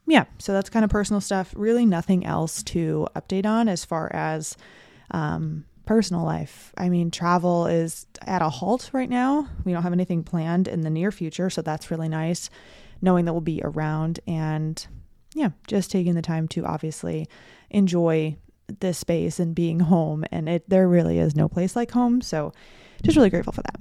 yeah, 0.07 0.25
so 0.39 0.53
that's 0.53 0.71
kind 0.71 0.85
of 0.85 0.91
personal 0.91 1.21
stuff. 1.21 1.55
Really, 1.57 1.87
nothing 1.87 2.27
else 2.27 2.63
to 2.65 3.07
update 3.15 3.47
on 3.47 3.69
as 3.69 3.85
far 3.85 4.11
as 4.13 4.57
um, 5.13 5.65
personal 5.87 6.25
life. 6.25 6.73
I 6.77 6.89
mean, 6.89 7.11
travel 7.11 7.67
is 7.67 8.07
at 8.27 8.43
a 8.43 8.49
halt 8.49 8.91
right 8.93 9.09
now. 9.09 9.49
We 9.65 9.73
don't 9.73 9.83
have 9.83 9.93
anything 9.93 10.25
planned 10.25 10.67
in 10.67 10.81
the 10.81 10.91
near 10.91 11.13
future. 11.13 11.49
So 11.49 11.63
that's 11.63 11.91
really 11.91 12.09
nice 12.09 12.51
knowing 13.03 13.25
that 13.25 13.33
we'll 13.33 13.41
be 13.41 13.61
around 13.63 14.21
and 14.27 14.87
yeah, 15.35 15.51
just 15.67 15.91
taking 15.91 16.15
the 16.15 16.23
time 16.23 16.49
to 16.49 16.65
obviously 16.65 17.29
enjoy 17.71 18.37
this 18.81 18.99
space 18.99 19.39
and 19.41 19.55
being 19.55 19.81
home. 19.81 20.25
And 20.31 20.49
it 20.49 20.69
there 20.69 20.89
really 20.89 21.19
is 21.19 21.37
no 21.37 21.49
place 21.49 21.77
like 21.77 21.91
home. 21.93 22.21
So 22.21 22.53
just 23.03 23.17
really 23.17 23.31
grateful 23.31 23.53
for 23.53 23.63
that. 23.63 23.81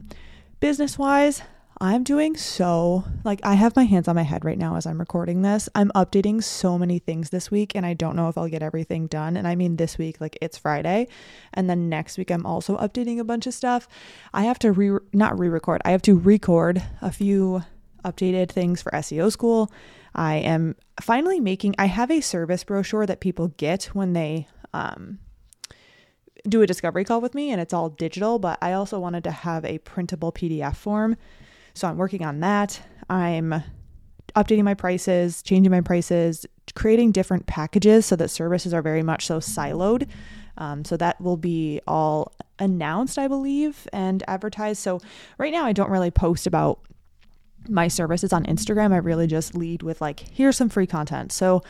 Business 0.60 0.98
wise, 0.98 1.42
I'm 1.82 2.04
doing 2.04 2.36
so 2.36 3.06
like 3.24 3.40
I 3.44 3.54
have 3.54 3.76
my 3.76 3.84
hands 3.84 4.08
on 4.08 4.16
my 4.16 4.24
head 4.24 4.44
right 4.44 4.58
now 4.58 4.76
as 4.76 4.86
I'm 4.86 5.00
recording 5.00 5.42
this. 5.42 5.70
I'm 5.76 5.92
updating 5.96 6.44
so 6.44 6.78
many 6.78 7.00
things 7.00 7.30
this 7.30 7.50
week 7.50 7.74
and 7.74 7.86
I 7.86 7.94
don't 7.94 8.16
know 8.16 8.28
if 8.28 8.38
I'll 8.38 8.50
get 8.50 8.64
everything 8.64 9.08
done. 9.08 9.38
And 9.38 9.48
I 9.48 9.56
mean 9.56 9.78
this 9.78 9.98
week 9.98 10.20
like 10.20 10.38
it's 10.42 10.58
Friday 10.58 11.08
and 11.54 11.70
then 11.70 11.88
next 11.88 12.18
week 12.18 12.32
I'm 12.32 12.46
also 12.46 12.78
updating 12.78 13.20
a 13.20 13.24
bunch 13.24 13.48
of 13.48 13.54
stuff. 13.54 13.88
I 14.34 14.44
have 14.44 14.60
to 14.60 14.72
re 14.72 15.00
not 15.14 15.40
re-record. 15.40 15.82
I 15.86 15.92
have 15.92 16.02
to 16.04 16.18
record 16.18 16.84
a 17.02 17.12
few 17.12 17.64
updated 18.04 18.50
things 18.50 18.82
for 18.82 18.92
SEO 18.92 19.32
school. 19.32 19.72
I 20.16 20.36
am 20.36 20.76
finally 21.02 21.40
making 21.40 21.76
I 21.78 21.86
have 21.86 22.12
a 22.12 22.22
service 22.22 22.64
brochure 22.64 23.06
that 23.06 23.20
people 23.20 23.50
get 23.58 23.86
when 23.94 24.14
they 24.14 24.48
um 24.74 25.20
do 26.48 26.62
a 26.62 26.68
discovery 26.68 27.04
call 27.04 27.20
with 27.20 27.36
me 27.36 27.52
and 27.52 27.60
it's 27.60 27.74
all 27.74 27.90
digital, 27.90 28.40
but 28.40 28.58
I 28.62 28.74
also 28.74 29.00
wanted 29.00 29.24
to 29.26 29.32
have 29.32 29.66
a 29.66 29.78
printable 29.80 30.32
PDF 30.32 30.76
form 30.76 31.18
so 31.74 31.88
I'm 31.88 31.98
working 31.98 32.26
on 32.26 32.42
that. 32.42 32.82
I'm 33.10 33.64
updating 34.36 34.64
my 34.64 34.74
prices, 34.74 35.42
changing 35.42 35.72
my 35.72 35.82
prices, 35.82 36.46
creating 36.76 37.12
different 37.12 37.48
packages 37.48 38.06
so 38.06 38.16
that 38.18 38.30
services 38.30 38.74
are 38.74 38.82
very 38.82 39.02
much 39.04 39.26
so 39.26 39.40
siloed. 39.40 40.08
Um, 40.58 40.84
so 40.84 40.98
that 40.98 41.20
will 41.22 41.38
be 41.38 41.80
all 41.88 42.34
announced, 42.60 43.18
I 43.18 43.28
believe, 43.28 43.88
and 43.94 44.24
advertised. 44.28 44.82
So 44.82 45.00
right 45.38 45.54
now, 45.54 45.66
I 45.66 45.72
don't 45.72 45.90
really 45.90 46.12
post 46.12 46.46
about 46.46 46.82
my 47.68 47.88
services 47.88 48.34
on 48.34 48.46
Instagram. 48.46 48.94
I 48.94 48.98
really 48.98 49.28
just 49.28 49.56
lead 49.56 49.84
with 49.84 50.02
like, 50.02 50.20
here's 50.32 50.58
some 50.58 50.70
free 50.70 50.88
content. 50.88 51.32
So 51.32 51.64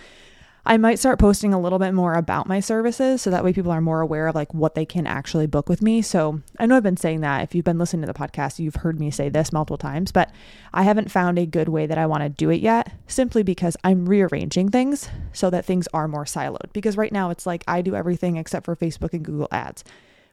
I 0.65 0.77
might 0.77 0.99
start 0.99 1.19
posting 1.19 1.53
a 1.53 1.59
little 1.59 1.79
bit 1.79 1.93
more 1.93 2.13
about 2.13 2.47
my 2.47 2.59
services 2.59 3.21
so 3.21 3.29
that 3.29 3.43
way 3.43 3.53
people 3.53 3.71
are 3.71 3.81
more 3.81 4.01
aware 4.01 4.27
of 4.27 4.35
like 4.35 4.53
what 4.53 4.75
they 4.75 4.85
can 4.85 5.07
actually 5.07 5.47
book 5.47 5.69
with 5.69 5.81
me. 5.81 6.01
So 6.01 6.41
I 6.59 6.65
know 6.65 6.75
I've 6.75 6.83
been 6.83 6.97
saying 6.97 7.21
that. 7.21 7.43
If 7.43 7.55
you've 7.55 7.65
been 7.65 7.79
listening 7.79 8.01
to 8.01 8.11
the 8.11 8.19
podcast, 8.19 8.59
you've 8.59 8.75
heard 8.75 8.99
me 8.99 9.09
say 9.09 9.29
this 9.29 9.53
multiple 9.53 9.77
times, 9.77 10.11
but 10.11 10.31
I 10.73 10.83
haven't 10.83 11.11
found 11.11 11.39
a 11.39 11.45
good 11.45 11.69
way 11.69 11.87
that 11.87 11.97
I 11.97 12.05
want 12.05 12.23
to 12.23 12.29
do 12.29 12.49
it 12.49 12.61
yet 12.61 12.91
simply 13.07 13.41
because 13.41 13.77
I'm 13.83 14.05
rearranging 14.05 14.69
things 14.69 15.09
so 15.33 15.49
that 15.49 15.65
things 15.65 15.87
are 15.93 16.07
more 16.07 16.25
siloed. 16.25 16.71
Because 16.73 16.97
right 16.97 17.11
now 17.11 17.29
it's 17.29 17.45
like 17.45 17.63
I 17.67 17.81
do 17.81 17.95
everything 17.95 18.35
except 18.37 18.65
for 18.65 18.75
Facebook 18.75 19.13
and 19.13 19.25
Google 19.25 19.47
ads. 19.51 19.83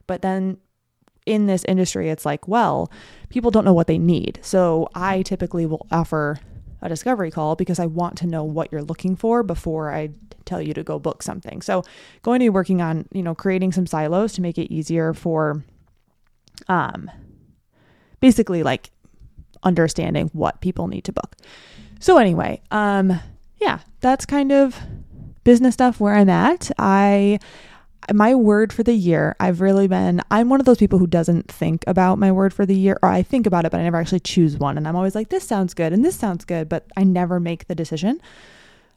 But 0.06 0.22
then 0.22 0.58
in 1.26 1.46
this 1.46 1.64
industry, 1.64 2.08
it's 2.08 2.24
like, 2.24 2.48
well, 2.48 2.90
people 3.28 3.50
don't 3.50 3.64
know 3.64 3.72
what 3.72 3.88
they 3.88 3.98
need. 3.98 4.38
So 4.42 4.88
I 4.94 5.22
typically 5.22 5.66
will 5.66 5.86
offer 5.90 6.38
a 6.80 6.88
discovery 6.88 7.30
call 7.30 7.56
because 7.56 7.78
I 7.78 7.86
want 7.86 8.16
to 8.18 8.26
know 8.26 8.44
what 8.44 8.70
you're 8.70 8.82
looking 8.82 9.16
for 9.16 9.42
before 9.42 9.92
I 9.92 10.10
tell 10.44 10.62
you 10.62 10.72
to 10.74 10.84
go 10.84 10.98
book 10.98 11.22
something. 11.22 11.60
So, 11.60 11.82
going 12.22 12.38
to 12.38 12.44
be 12.44 12.50
working 12.50 12.80
on, 12.80 13.06
you 13.12 13.22
know, 13.22 13.34
creating 13.34 13.72
some 13.72 13.86
silos 13.86 14.32
to 14.34 14.40
make 14.40 14.56
it 14.56 14.72
easier 14.72 15.12
for 15.12 15.64
um 16.68 17.10
basically 18.20 18.62
like 18.62 18.90
understanding 19.62 20.30
what 20.32 20.60
people 20.60 20.88
need 20.88 21.04
to 21.04 21.12
book. 21.12 21.36
So 22.00 22.18
anyway, 22.18 22.62
um 22.70 23.20
yeah, 23.58 23.80
that's 24.00 24.24
kind 24.24 24.52
of 24.52 24.78
business 25.44 25.74
stuff 25.74 26.00
where 26.00 26.14
I'm 26.14 26.28
at. 26.30 26.70
I 26.78 27.40
my 28.12 28.34
word 28.34 28.72
for 28.72 28.82
the 28.82 28.94
year, 28.94 29.36
I've 29.40 29.60
really 29.60 29.88
been, 29.88 30.22
I'm 30.30 30.48
one 30.48 30.60
of 30.60 30.66
those 30.66 30.78
people 30.78 30.98
who 30.98 31.06
doesn't 31.06 31.50
think 31.50 31.84
about 31.86 32.18
my 32.18 32.30
word 32.30 32.54
for 32.54 32.66
the 32.66 32.74
year, 32.74 32.98
or 33.02 33.08
I 33.08 33.22
think 33.22 33.46
about 33.46 33.64
it, 33.64 33.72
but 33.72 33.80
I 33.80 33.84
never 33.84 33.96
actually 33.96 34.20
choose 34.20 34.56
one. 34.56 34.76
And 34.76 34.86
I'm 34.86 34.96
always 34.96 35.14
like, 35.14 35.28
this 35.28 35.46
sounds 35.46 35.74
good 35.74 35.92
and 35.92 36.04
this 36.04 36.16
sounds 36.16 36.44
good, 36.44 36.68
but 36.68 36.86
I 36.96 37.04
never 37.04 37.40
make 37.40 37.66
the 37.66 37.74
decision. 37.74 38.20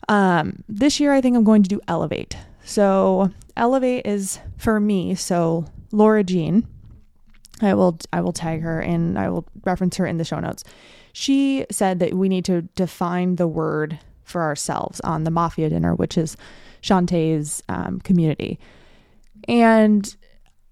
Um, 0.07 0.63
this 0.67 0.99
year, 0.99 1.11
I 1.13 1.21
think 1.21 1.35
I'm 1.35 1.43
going 1.43 1.63
to 1.63 1.69
do 1.69 1.81
Elevate. 1.87 2.37
So, 2.63 3.31
Elevate 3.57 4.05
is 4.05 4.39
for 4.57 4.79
me. 4.79 5.15
So, 5.15 5.65
Laura 5.91 6.23
Jean, 6.23 6.67
I 7.61 7.73
will 7.73 7.97
I 8.13 8.21
will 8.21 8.31
tag 8.31 8.61
her 8.61 8.79
and 8.79 9.17
I 9.17 9.29
will 9.29 9.45
reference 9.65 9.97
her 9.97 10.05
in 10.05 10.17
the 10.17 10.23
show 10.23 10.39
notes. 10.39 10.63
she 11.11 11.65
said 11.71 11.99
that 11.99 12.13
we 12.13 12.29
need 12.29 12.45
to 12.45 12.61
define 12.61 13.35
the 13.35 13.47
word 13.47 13.99
for 14.23 14.43
ourselves 14.43 14.99
on 15.01 15.23
the 15.23 15.31
Mafia 15.31 15.69
dinner, 15.69 15.95
which 15.95 16.17
is 16.17 16.37
Shantae's 16.81 17.63
um, 17.67 17.99
community. 17.99 18.59
And 19.49 20.15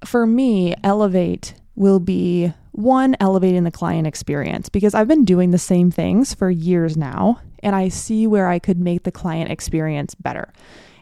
for 0.05 0.27
me, 0.27 0.75
elevate 0.83 1.55
will 1.75 1.99
be 1.99 2.53
one, 2.71 3.17
elevating 3.19 3.63
the 3.63 3.71
client 3.71 4.05
experience 4.05 4.69
because 4.69 4.93
I've 4.93 5.07
been 5.07 5.25
doing 5.25 5.49
the 5.49 5.57
same 5.57 5.89
things 5.89 6.35
for 6.35 6.49
years 6.51 6.95
now, 6.95 7.41
and 7.63 7.75
I 7.75 7.89
see 7.89 8.27
where 8.27 8.47
I 8.47 8.59
could 8.59 8.79
make 8.79 9.03
the 9.03 9.11
client 9.11 9.49
experience 9.49 10.13
better. 10.13 10.53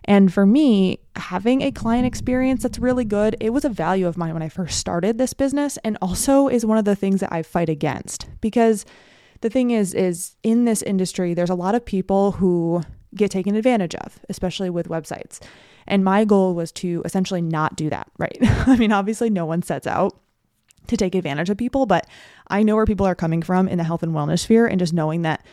And 0.06 0.32
for 0.32 0.46
me, 0.46 1.00
having 1.18 1.62
a 1.62 1.72
client 1.72 2.06
experience 2.06 2.64
that's 2.64 2.80
really 2.80 3.04
good, 3.04 3.36
it 3.42 3.52
was 3.52 3.66
a 3.66 3.70
value 3.70 4.08
of 4.08 4.18
mine 4.18 4.34
when 4.34 4.44
I 4.44 4.50
first 4.50 4.80
started 4.80 5.18
this 5.18 5.34
business 5.34 5.78
and 5.84 5.98
also 6.02 6.48
is 6.48 6.66
one 6.66 6.78
of 6.78 6.86
the 6.86 6.96
things 6.96 7.20
that 7.20 7.34
I 7.34 7.44
fight 7.44 7.70
against 7.70 8.28
because 8.40 8.86
the 9.42 9.50
thing 9.50 9.72
is 9.72 9.94
is 9.94 10.38
in 10.44 10.66
this 10.66 10.82
industry 10.82 11.34
there's 11.34 11.50
a 11.50 11.56
lot 11.56 11.76
of 11.76 11.86
people 11.86 12.32
who 12.34 12.84
get 13.16 13.32
taken 13.32 13.56
advantage 13.56 13.96
of, 13.96 14.20
especially 14.30 14.70
with 14.70 14.88
websites. 14.88 15.40
And 15.88 16.04
my 16.04 16.26
goal 16.26 16.56
was 16.56 16.72
to 16.74 17.02
essentially 17.06 17.42
not 17.42 17.76
do 17.76 17.90
that, 17.90 18.10
right? 18.18 18.38
I 18.42 18.76
mean, 18.78 18.92
obviously 18.92 19.30
no 19.30 19.46
one 19.46 19.62
sets 19.62 19.88
out 19.88 20.20
to 20.88 20.98
take 20.98 21.16
advantage 21.16 21.50
of 21.50 21.58
people, 21.58 21.86
but 21.86 22.08
I 22.48 22.64
know 22.64 22.76
where 22.76 22.86
people 22.86 23.08
are 23.08 23.16
coming 23.16 23.42
from 23.42 23.68
in 23.68 23.78
the 23.78 23.84
health 23.84 24.04
and 24.04 24.14
wellness 24.14 24.40
sphere 24.40 24.68
and 24.68 24.80
just 24.80 24.94
knowing 24.94 25.24
that 25.24 25.46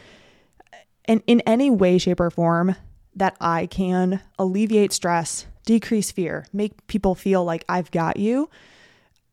uh, 0.73 0.77
and 1.07 1.23
in 1.27 1.41
any 1.41 1.71
way 1.71 1.99
shape 1.99 2.21
or 2.21 2.31
form 2.31 2.77
that 3.15 3.37
I 3.41 3.67
can 3.67 4.21
alleviate 4.39 4.93
stress, 4.93 5.47
decrease 5.65 6.11
fear, 6.11 6.47
make 6.53 6.87
people 6.87 7.15
feel 7.15 7.45
like 7.45 7.65
I've 7.69 7.91
got 7.91 8.17
you, 8.19 8.49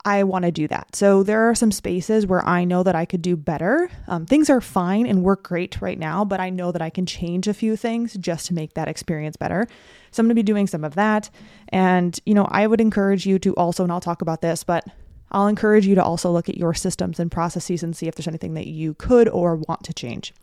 I 0.06 0.24
want 0.24 0.46
to 0.46 0.52
do 0.52 0.68
that. 0.70 0.96
So 0.96 1.24
there 1.24 1.50
are 1.50 1.56
some 1.56 1.72
spaces 1.72 2.26
where 2.26 2.46
I 2.46 2.64
know 2.64 2.84
that 2.84 2.96
I 2.96 3.06
could 3.06 3.22
do 3.22 3.36
better. 3.36 3.90
Um, 4.08 4.26
things 4.26 4.50
are 4.50 4.62
fine 4.62 5.06
and 5.06 5.24
work 5.24 5.44
great 5.44 5.82
right 5.82 6.00
now, 6.00 6.24
but 6.24 6.40
I 6.40 6.50
know 6.50 6.72
that 6.72 6.82
I 6.82 6.90
can 6.90 7.06
change 7.06 7.48
a 7.48 7.54
few 7.54 7.76
things 7.76 8.16
just 8.16 8.46
to 8.48 8.54
make 8.54 8.76
that 8.76 8.88
experience 8.88 9.36
better. 9.36 9.68
So 10.12 10.22
I'm 10.22 10.28
going 10.28 10.36
to 10.36 10.40
be 10.40 10.44
doing 10.44 10.68
some 10.68 10.86
of 10.86 10.96
that. 10.96 11.30
And, 11.70 12.18
you 12.26 12.34
know, 12.34 12.48
I 12.50 12.66
would 12.66 12.80
encourage 12.80 13.26
you 13.26 13.40
to 13.40 13.54
also, 13.56 13.84
and 13.84 13.92
I'll 13.92 14.00
talk 14.00 14.22
about 14.22 14.42
this, 14.42 14.64
but 14.64 14.86
I'll 15.32 15.48
encourage 15.48 15.86
you 15.86 15.96
to 15.96 16.04
also 16.04 16.32
look 16.32 16.50
at 16.50 16.58
your 16.58 16.74
systems 16.74 17.20
and 17.20 17.30
processes 17.30 17.84
and 17.84 17.96
see 17.96 18.08
if 18.08 18.16
there's 18.16 18.28
anything 18.28 18.54
that 18.54 18.68
you 18.68 18.94
could 18.94 19.28
or 19.28 19.56
want 19.56 19.84
to 19.84 19.94
change. 19.94 20.34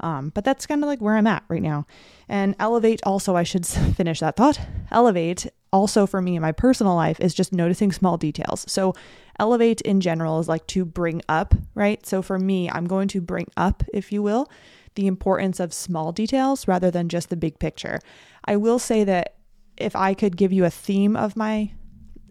Um, 0.00 0.30
but 0.34 0.44
that's 0.44 0.66
kind 0.66 0.82
of 0.82 0.88
like 0.88 1.00
where 1.00 1.16
I'm 1.16 1.26
at 1.26 1.44
right 1.48 1.62
now. 1.62 1.86
And 2.28 2.56
elevate 2.58 3.00
also, 3.04 3.36
I 3.36 3.42
should 3.42 3.66
finish 3.96 4.20
that 4.20 4.36
thought. 4.36 4.58
Elevate 4.90 5.46
also 5.74 6.06
for 6.06 6.22
me 6.22 6.36
in 6.36 6.42
my 6.42 6.52
personal 6.52 6.94
life 6.94 7.18
is 7.18 7.34
just 7.34 7.52
noticing 7.52 7.90
small 7.90 8.16
details. 8.16 8.64
So, 8.68 8.94
elevate 9.40 9.80
in 9.80 10.00
general 10.00 10.38
is 10.38 10.48
like 10.48 10.64
to 10.68 10.84
bring 10.84 11.20
up, 11.28 11.52
right? 11.74 12.06
So, 12.06 12.22
for 12.22 12.38
me, 12.38 12.70
I'm 12.70 12.86
going 12.86 13.08
to 13.08 13.20
bring 13.20 13.48
up, 13.56 13.82
if 13.92 14.12
you 14.12 14.22
will, 14.22 14.48
the 14.94 15.08
importance 15.08 15.58
of 15.58 15.74
small 15.74 16.12
details 16.12 16.68
rather 16.68 16.92
than 16.92 17.08
just 17.08 17.28
the 17.28 17.36
big 17.36 17.58
picture. 17.58 17.98
I 18.44 18.54
will 18.54 18.78
say 18.78 19.02
that 19.02 19.34
if 19.76 19.96
I 19.96 20.14
could 20.14 20.36
give 20.36 20.52
you 20.52 20.64
a 20.64 20.70
theme 20.70 21.16
of 21.16 21.36
my, 21.36 21.72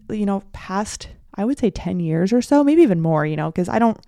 you 0.08 0.24
know, 0.24 0.42
past, 0.54 1.08
I 1.34 1.44
would 1.44 1.58
say 1.58 1.68
10 1.68 2.00
years 2.00 2.32
or 2.32 2.40
so, 2.40 2.64
maybe 2.64 2.80
even 2.80 3.02
more, 3.02 3.26
you 3.26 3.36
know, 3.36 3.50
because 3.50 3.68
I 3.68 3.78
don't, 3.78 4.00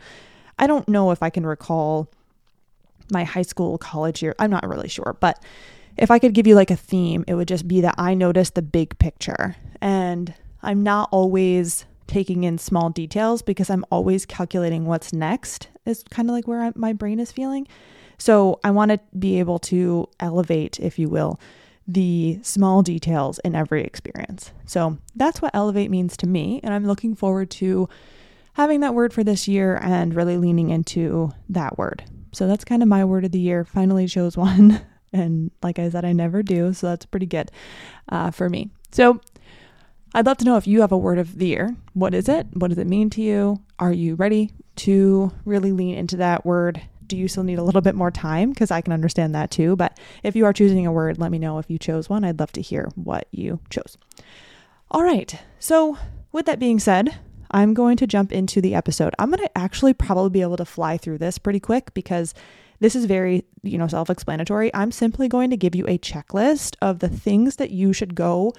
I 0.58 0.66
don't 0.66 0.88
know 0.88 1.10
if 1.10 1.22
I 1.22 1.28
can 1.28 1.44
recall 1.44 2.10
my 3.12 3.24
high 3.24 3.42
school, 3.42 3.76
college 3.76 4.22
year. 4.22 4.34
I'm 4.38 4.50
not 4.50 4.66
really 4.66 4.88
sure, 4.88 5.18
but 5.20 5.42
if 5.96 6.10
I 6.10 6.18
could 6.18 6.34
give 6.34 6.46
you 6.46 6.54
like 6.54 6.70
a 6.70 6.76
theme, 6.76 7.24
it 7.26 7.34
would 7.34 7.48
just 7.48 7.66
be 7.66 7.80
that 7.80 7.94
I 7.98 8.14
notice 8.14 8.50
the 8.50 8.62
big 8.62 8.98
picture 8.98 9.56
and 9.80 10.34
I'm 10.62 10.82
not 10.82 11.08
always 11.12 11.86
taking 12.06 12.44
in 12.44 12.58
small 12.58 12.90
details 12.90 13.42
because 13.42 13.70
I'm 13.70 13.84
always 13.90 14.26
calculating 14.26 14.84
what's 14.84 15.12
next, 15.12 15.68
is 15.84 16.04
kind 16.10 16.28
of 16.28 16.34
like 16.34 16.46
where 16.46 16.62
I, 16.62 16.72
my 16.74 16.92
brain 16.92 17.20
is 17.20 17.32
feeling. 17.32 17.66
So 18.18 18.60
I 18.64 18.70
want 18.70 18.90
to 18.90 19.00
be 19.18 19.38
able 19.38 19.58
to 19.60 20.08
elevate, 20.20 20.80
if 20.80 20.98
you 20.98 21.08
will, 21.08 21.38
the 21.86 22.40
small 22.42 22.82
details 22.82 23.38
in 23.40 23.54
every 23.54 23.84
experience. 23.84 24.52
So 24.64 24.98
that's 25.14 25.40
what 25.40 25.54
elevate 25.54 25.90
means 25.90 26.16
to 26.18 26.26
me. 26.26 26.60
And 26.62 26.74
I'm 26.74 26.86
looking 26.86 27.14
forward 27.14 27.50
to 27.52 27.88
having 28.54 28.80
that 28.80 28.94
word 28.94 29.12
for 29.12 29.22
this 29.22 29.46
year 29.46 29.78
and 29.82 30.14
really 30.14 30.36
leaning 30.36 30.70
into 30.70 31.32
that 31.48 31.78
word. 31.78 32.04
So 32.32 32.46
that's 32.46 32.64
kind 32.64 32.82
of 32.82 32.88
my 32.88 33.04
word 33.04 33.24
of 33.24 33.32
the 33.32 33.38
year. 33.38 33.64
Finally 33.64 34.08
chose 34.08 34.36
one. 34.36 34.80
And 35.16 35.50
like 35.62 35.78
I 35.78 35.88
said, 35.88 36.04
I 36.04 36.12
never 36.12 36.42
do. 36.42 36.72
So 36.72 36.88
that's 36.88 37.06
pretty 37.06 37.26
good 37.26 37.50
uh, 38.08 38.30
for 38.30 38.48
me. 38.48 38.70
So 38.92 39.20
I'd 40.14 40.26
love 40.26 40.38
to 40.38 40.44
know 40.44 40.56
if 40.56 40.66
you 40.66 40.80
have 40.80 40.92
a 40.92 40.98
word 40.98 41.18
of 41.18 41.38
the 41.38 41.46
year. 41.46 41.76
What 41.92 42.14
is 42.14 42.28
it? 42.28 42.46
What 42.52 42.68
does 42.68 42.78
it 42.78 42.86
mean 42.86 43.10
to 43.10 43.22
you? 43.22 43.60
Are 43.78 43.92
you 43.92 44.14
ready 44.14 44.52
to 44.76 45.32
really 45.44 45.72
lean 45.72 45.96
into 45.96 46.16
that 46.16 46.46
word? 46.46 46.80
Do 47.06 47.16
you 47.16 47.28
still 47.28 47.44
need 47.44 47.58
a 47.58 47.62
little 47.62 47.80
bit 47.82 47.94
more 47.94 48.10
time? 48.10 48.50
Because 48.50 48.70
I 48.70 48.80
can 48.80 48.92
understand 48.92 49.34
that 49.34 49.50
too. 49.50 49.76
But 49.76 49.98
if 50.22 50.34
you 50.34 50.44
are 50.44 50.52
choosing 50.52 50.86
a 50.86 50.92
word, 50.92 51.18
let 51.18 51.30
me 51.30 51.38
know 51.38 51.58
if 51.58 51.70
you 51.70 51.78
chose 51.78 52.08
one. 52.08 52.24
I'd 52.24 52.40
love 52.40 52.52
to 52.52 52.62
hear 52.62 52.88
what 52.94 53.26
you 53.30 53.60
chose. 53.70 53.98
All 54.90 55.02
right. 55.02 55.38
So, 55.58 55.98
with 56.32 56.46
that 56.46 56.58
being 56.58 56.78
said, 56.78 57.18
I'm 57.50 57.74
going 57.74 57.96
to 57.98 58.06
jump 58.06 58.32
into 58.32 58.60
the 58.60 58.74
episode. 58.74 59.14
I'm 59.18 59.30
going 59.30 59.42
to 59.42 59.58
actually 59.58 59.94
probably 59.94 60.30
be 60.30 60.42
able 60.42 60.56
to 60.56 60.64
fly 60.64 60.96
through 60.96 61.18
this 61.18 61.38
pretty 61.38 61.60
quick 61.60 61.94
because 61.94 62.34
this 62.80 62.94
is 62.94 63.04
very, 63.06 63.44
you 63.62 63.78
know, 63.78 63.86
self-explanatory. 63.86 64.74
I'm 64.74 64.92
simply 64.92 65.28
going 65.28 65.50
to 65.50 65.56
give 65.56 65.74
you 65.74 65.86
a 65.86 65.98
checklist 65.98 66.76
of 66.80 66.98
the 66.98 67.08
things 67.08 67.56
that 67.56 67.70
you 67.70 67.92
should 67.92 68.14
go 68.14 68.52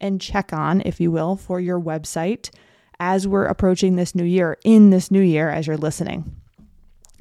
and 0.00 0.20
check 0.20 0.52
on, 0.52 0.80
if 0.82 1.00
you 1.00 1.10
will, 1.10 1.36
for 1.36 1.60
your 1.60 1.80
website 1.80 2.50
as 2.98 3.26
we're 3.26 3.46
approaching 3.46 3.96
this 3.96 4.14
new 4.14 4.24
year, 4.24 4.58
in 4.64 4.90
this 4.90 5.10
new 5.10 5.20
year 5.20 5.48
as 5.48 5.66
you're 5.66 5.76
listening. 5.76 6.36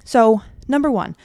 So, 0.04 0.42
number 0.68 0.90
1, 0.90 1.16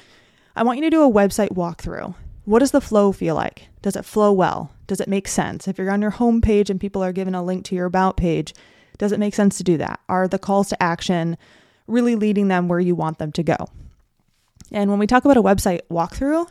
I 0.57 0.63
want 0.63 0.79
you 0.79 0.85
to 0.85 0.91
do 0.91 1.03
a 1.03 1.11
website 1.11 1.51
walkthrough. 1.51 2.15
What 2.45 2.59
does 2.59 2.73
the 2.73 2.81
flow 2.81 3.13
feel 3.13 3.35
like? 3.35 3.69
Does 3.83 3.97
it 3.97 4.05
flow 4.05 4.33
well? 4.33 4.71
Does 4.87 5.01
it 5.01 5.09
make 5.09 5.27
sense? 5.29 5.67
If 5.67 5.79
you're 5.79 5.91
on 5.91 6.03
your 6.03 6.11
home 6.11 6.41
page 6.41 6.69
and 6.71 6.81
people 6.81 7.03
are 7.03 7.13
given 7.13 7.35
a 7.35 7.43
link 7.43 7.65
to 7.67 7.75
your 7.75 7.87
about 7.87 8.17
page, 8.17 8.53
does 8.99 9.13
it 9.13 9.19
make 9.19 9.35
sense 9.35 9.57
to 9.59 9.65
do 9.65 9.77
that? 9.79 10.01
Are 10.09 10.29
the 10.29 10.39
calls 10.39 10.69
to 10.69 10.83
action 10.83 11.37
really 11.87 12.15
leading 12.15 12.49
them 12.49 12.69
where 12.69 12.81
you 12.81 12.95
want 12.95 13.19
them 13.19 13.33
to 13.33 13.43
go? 13.43 13.57
And 14.73 14.91
when 14.91 14.99
we 14.99 15.07
talk 15.07 15.25
about 15.25 15.37
a 15.37 15.43
website 15.43 15.81
walkthrough, 15.91 16.49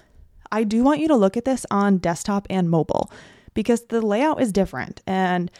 I 0.51 0.63
do 0.63 0.83
want 0.83 0.99
you 0.99 1.07
to 1.07 1.15
look 1.15 1.35
at 1.35 1.45
this 1.45 1.65
on 1.71 1.97
desktop 1.97 2.47
and 2.49 2.69
mobile 2.69 3.11
because 3.53 3.85
the 3.85 4.01
layout 4.01 4.41
is 4.41 4.51
different. 4.51 5.01
And 5.07 5.51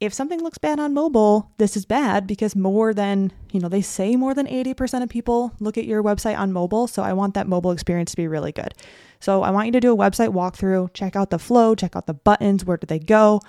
if 0.00 0.12
something 0.12 0.42
looks 0.42 0.58
bad 0.58 0.80
on 0.80 0.92
mobile, 0.92 1.52
this 1.58 1.76
is 1.76 1.86
bad 1.86 2.26
because 2.26 2.56
more 2.56 2.92
than, 2.92 3.32
you 3.52 3.60
know, 3.60 3.68
they 3.68 3.80
say 3.80 4.16
more 4.16 4.34
than 4.34 4.46
80% 4.46 5.02
of 5.02 5.08
people 5.08 5.52
look 5.60 5.78
at 5.78 5.86
your 5.86 6.02
website 6.02 6.38
on 6.38 6.52
mobile. 6.52 6.86
So 6.86 7.02
I 7.02 7.12
want 7.12 7.34
that 7.34 7.46
mobile 7.46 7.70
experience 7.70 8.10
to 8.10 8.16
be 8.16 8.28
really 8.28 8.52
good. 8.52 8.74
So 9.20 9.42
I 9.42 9.50
want 9.50 9.66
you 9.66 9.72
to 9.72 9.80
do 9.80 9.92
a 9.92 9.96
website 9.96 10.34
walkthrough, 10.34 10.92
check 10.92 11.16
out 11.16 11.30
the 11.30 11.38
flow, 11.38 11.74
check 11.74 11.96
out 11.96 12.06
the 12.06 12.14
buttons, 12.14 12.64
where 12.64 12.76
do 12.76 12.86
they 12.86 12.98
go, 12.98 13.40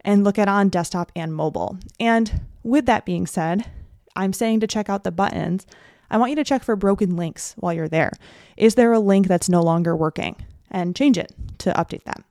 and 0.00 0.24
look 0.24 0.38
at 0.38 0.48
on 0.48 0.68
desktop 0.68 1.12
and 1.14 1.34
mobile. 1.34 1.78
And 2.00 2.40
with 2.62 2.86
that 2.86 3.04
being 3.04 3.26
said, 3.26 3.70
I'm 4.16 4.32
saying 4.32 4.60
to 4.60 4.66
check 4.66 4.88
out 4.88 5.04
the 5.04 5.12
buttons. 5.12 5.66
I 6.12 6.18
want 6.18 6.30
you 6.30 6.36
to 6.36 6.44
check 6.44 6.62
for 6.62 6.76
broken 6.76 7.16
links 7.16 7.54
while 7.56 7.72
you're 7.72 7.88
there. 7.88 8.12
Is 8.58 8.74
there 8.74 8.92
a 8.92 9.00
link 9.00 9.26
that's 9.26 9.48
no 9.48 9.62
longer 9.62 9.96
working? 9.96 10.36
And 10.70 10.94
change 10.94 11.16
it 11.16 11.32
to 11.58 11.72
update 11.72 12.04
that. 12.04 12.22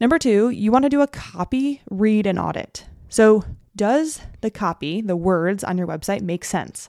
Number 0.00 0.18
two, 0.18 0.50
you 0.50 0.72
want 0.72 0.82
to 0.84 0.88
do 0.88 1.00
a 1.00 1.06
copy, 1.06 1.80
read, 1.90 2.26
and 2.26 2.38
audit. 2.38 2.86
So, 3.08 3.44
does 3.74 4.20
the 4.40 4.50
copy, 4.50 5.00
the 5.00 5.16
words 5.16 5.62
on 5.62 5.78
your 5.78 5.86
website, 5.86 6.22
make 6.22 6.44
sense? 6.44 6.88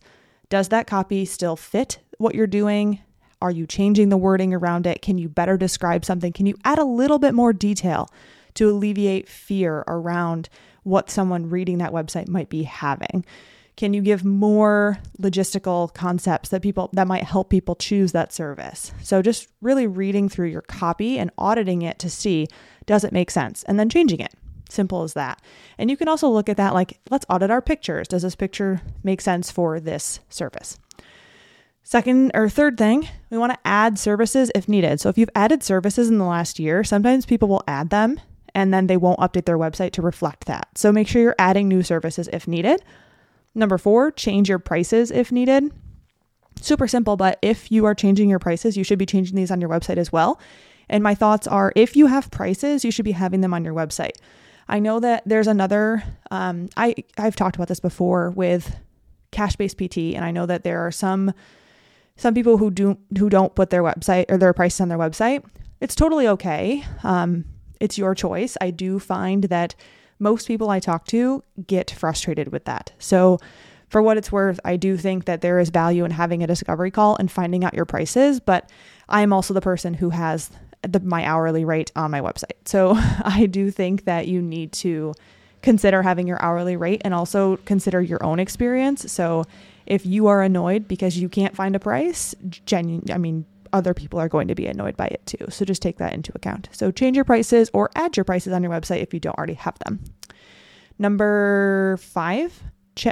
Does 0.50 0.70
that 0.70 0.88
copy 0.88 1.26
still 1.26 1.56
fit 1.56 2.00
what 2.18 2.34
you're 2.34 2.48
doing? 2.48 3.00
Are 3.42 3.52
you 3.52 3.68
changing 3.68 4.10
the 4.10 4.18
wording 4.18 4.54
around 4.54 4.88
it? 4.88 5.04
Can 5.04 5.20
you 5.20 5.30
better 5.30 5.58
describe 5.58 6.04
something? 6.04 6.34
Can 6.34 6.48
you 6.48 6.56
add 6.66 6.80
a 6.80 6.84
little 6.84 7.20
bit 7.20 7.36
more 7.36 7.54
detail 7.54 8.10
to 8.56 8.70
alleviate 8.70 9.30
fear 9.30 9.84
around 9.88 10.50
what 10.84 11.12
someone 11.12 11.50
reading 11.50 11.78
that 11.78 11.94
website 11.94 12.28
might 12.28 12.50
be 12.50 12.64
having? 12.64 13.24
Can 13.80 13.94
you 13.94 14.02
give 14.02 14.26
more 14.26 15.00
logistical 15.22 15.94
concepts 15.94 16.50
that 16.50 16.62
people 16.62 16.90
that 16.92 17.08
might 17.08 17.24
help 17.24 17.50
people 17.50 17.76
choose 17.76 18.12
that 18.12 18.34
service? 18.34 18.92
So 19.02 19.22
just 19.22 19.48
really 19.62 19.88
reading 19.88 20.28
through 20.28 20.48
your 20.50 20.64
copy 20.64 21.18
and 21.18 21.32
auditing 21.38 21.82
it 21.82 21.98
to 22.00 22.10
see 22.10 22.50
does 22.86 23.06
it 23.06 23.14
make 23.14 23.32
sense 23.32 23.64
and 23.64 23.80
then 23.80 23.88
changing 23.88 24.20
it. 24.20 24.34
Simple 24.70 25.04
as 25.04 25.14
that. 25.14 25.42
And 25.78 25.90
you 25.90 25.96
can 25.96 26.10
also 26.10 26.28
look 26.28 26.50
at 26.50 26.58
that 26.58 26.74
like 26.74 27.00
let's 27.10 27.26
audit 27.30 27.52
our 27.52 27.62
pictures. 27.62 28.10
Does 28.10 28.24
this 28.24 28.36
picture 28.36 28.82
make 29.02 29.22
sense 29.22 29.50
for 29.50 29.80
this 29.80 30.20
service? 30.28 30.78
Second 31.82 32.32
or 32.34 32.50
third 32.50 32.78
thing, 32.78 33.08
we 33.30 33.38
want 33.38 33.54
to 33.54 33.60
add 33.64 33.98
services 33.98 34.52
if 34.54 34.68
needed. 34.68 35.00
So 35.00 35.08
if 35.08 35.18
you've 35.18 35.30
added 35.36 35.64
services 35.64 36.10
in 36.10 36.18
the 36.18 36.26
last 36.26 36.60
year, 36.60 36.84
sometimes 36.84 37.26
people 37.26 37.48
will 37.48 37.64
add 37.66 37.92
them 37.92 38.20
and 38.54 38.74
then 38.74 38.88
they 38.88 38.98
won't 38.98 39.20
update 39.20 39.46
their 39.46 39.58
website 39.58 39.92
to 39.92 40.02
reflect 40.02 40.48
that. 40.48 40.68
So 40.76 40.92
make 40.92 41.08
sure 41.08 41.22
you're 41.22 41.36
adding 41.40 41.70
new 41.70 41.82
services 41.82 42.28
if 42.34 42.46
needed. 42.46 42.84
Number 43.56 43.78
four, 43.78 44.12
change 44.12 44.50
your 44.50 44.60
prices 44.60 45.12
if 45.12 45.32
needed. 45.32 45.72
Super 46.62 46.88
simple, 46.88 47.16
but 47.16 47.40
if 47.42 47.72
you 47.72 47.86
are 47.86 47.96
changing 47.96 48.30
your 48.30 48.40
prices, 48.40 48.76
you 48.76 48.84
should 48.84 49.00
be 49.00 49.06
changing 49.06 49.36
these 49.36 49.52
on 49.52 49.62
your 49.62 49.70
website 49.70 49.98
as 49.98 50.12
well. 50.12 50.40
And 50.90 51.04
my 51.04 51.16
thoughts 51.16 51.48
are 51.48 51.72
if 51.76 51.96
you 51.96 52.08
have 52.08 52.32
prices, 52.32 52.84
you 52.84 52.92
should 52.92 53.06
be 53.06 53.12
having 53.12 53.42
them 53.42 53.54
on 53.54 53.64
your 53.64 53.74
website. 53.74 54.18
I 54.68 54.80
know 54.80 55.00
that 55.00 55.24
there's 55.26 55.48
another, 55.48 56.04
um, 56.32 56.70
I, 56.78 56.96
I've 57.18 57.36
talked 57.36 57.56
about 57.56 57.68
this 57.68 57.80
before 57.80 58.32
with 58.32 58.76
cash 59.32 59.56
based 59.56 59.78
PT, 59.78 59.98
and 60.16 60.24
I 60.24 60.32
know 60.32 60.46
that 60.46 60.64
there 60.64 60.86
are 60.86 60.92
some 60.92 61.34
some 62.18 62.34
people 62.34 62.58
who 62.58 62.70
do 62.70 62.98
who 63.18 63.30
don't 63.30 63.56
put 63.56 63.70
their 63.70 63.82
website 63.82 64.26
or 64.30 64.38
their 64.38 64.54
prices 64.54 64.82
on 64.82 64.90
their 64.90 64.98
website. 64.98 65.44
It's 65.80 65.96
totally 65.96 66.28
okay. 66.28 66.84
Um, 67.04 67.46
it's 67.80 67.98
your 67.98 68.14
choice. 68.14 68.58
I 68.60 68.72
do 68.72 69.00
find 69.00 69.46
that 69.46 69.74
most 70.20 70.48
people 70.48 70.70
I 70.70 70.80
talk 70.80 71.06
to 71.08 71.44
get 71.66 71.90
frustrated 71.90 72.52
with 72.52 72.66
that. 72.66 72.92
So, 73.00 73.40
for 73.88 74.04
what 74.04 74.18
it's 74.18 74.32
worth, 74.32 74.60
I 74.64 74.76
do 74.76 74.98
think 74.98 75.26
that 75.26 75.42
there 75.42 75.58
is 75.58 75.70
value 75.70 76.06
in 76.06 76.12
having 76.12 76.44
a 76.44 76.48
discovery 76.48 76.92
call 76.92 77.16
and 77.16 77.32
finding 77.32 77.64
out 77.64 77.74
your 77.74 77.86
prices, 77.86 78.40
but 78.40 78.70
I 79.08 79.24
am 79.24 79.34
also 79.34 79.54
the 79.56 79.62
person 79.62 79.96
who 79.96 80.12
has 80.12 80.52
the, 80.84 81.00
my 81.00 81.26
hourly 81.26 81.66
rate 81.66 81.92
on 81.96 82.12
my 82.12 82.22
website. 82.22 82.66
So, 82.66 82.94
I 83.24 83.48
do 83.48 83.72
think 83.72 84.06
that 84.06 84.28
you 84.28 84.42
need 84.42 84.74
to 84.74 85.14
consider 85.62 86.04
having 86.04 86.28
your 86.28 86.42
hourly 86.42 86.78
rate 86.78 87.02
and 87.04 87.14
also 87.14 87.58
consider 87.66 88.02
your 88.02 88.24
own 88.24 88.40
experience. 88.40 89.12
So, 89.12 89.46
if 89.86 90.06
you 90.06 90.28
are 90.28 90.44
annoyed 90.44 90.88
because 90.88 91.18
you 91.18 91.30
can't 91.30 91.56
find 91.56 91.76
a 91.76 91.80
price, 91.80 92.36
genuine, 92.66 93.12
I 93.12 93.18
mean, 93.18 93.46
other 93.74 93.94
people 93.94 94.20
are 94.20 94.30
going 94.30 94.48
to 94.48 94.56
be 94.56 94.68
annoyed 94.68 94.98
by 94.98 95.08
it 95.08 95.26
too. 95.26 95.46
So 95.50 95.66
just 95.66 95.82
take 95.82 95.98
that 95.98 96.14
into 96.14 96.32
account. 96.36 96.70
So 96.72 96.92
change 96.92 97.16
your 97.16 97.26
prices 97.26 97.70
or 97.74 97.90
add 97.96 98.18
your 98.18 98.24
prices 98.24 98.54
on 98.54 98.64
your 98.64 98.72
website 98.72 99.02
if 99.02 99.14
you 99.14 99.20
don't 99.20 99.38
already 99.38 99.54
have 99.54 99.78
them. 99.80 100.04
Number 100.98 101.98
five, 102.02 102.62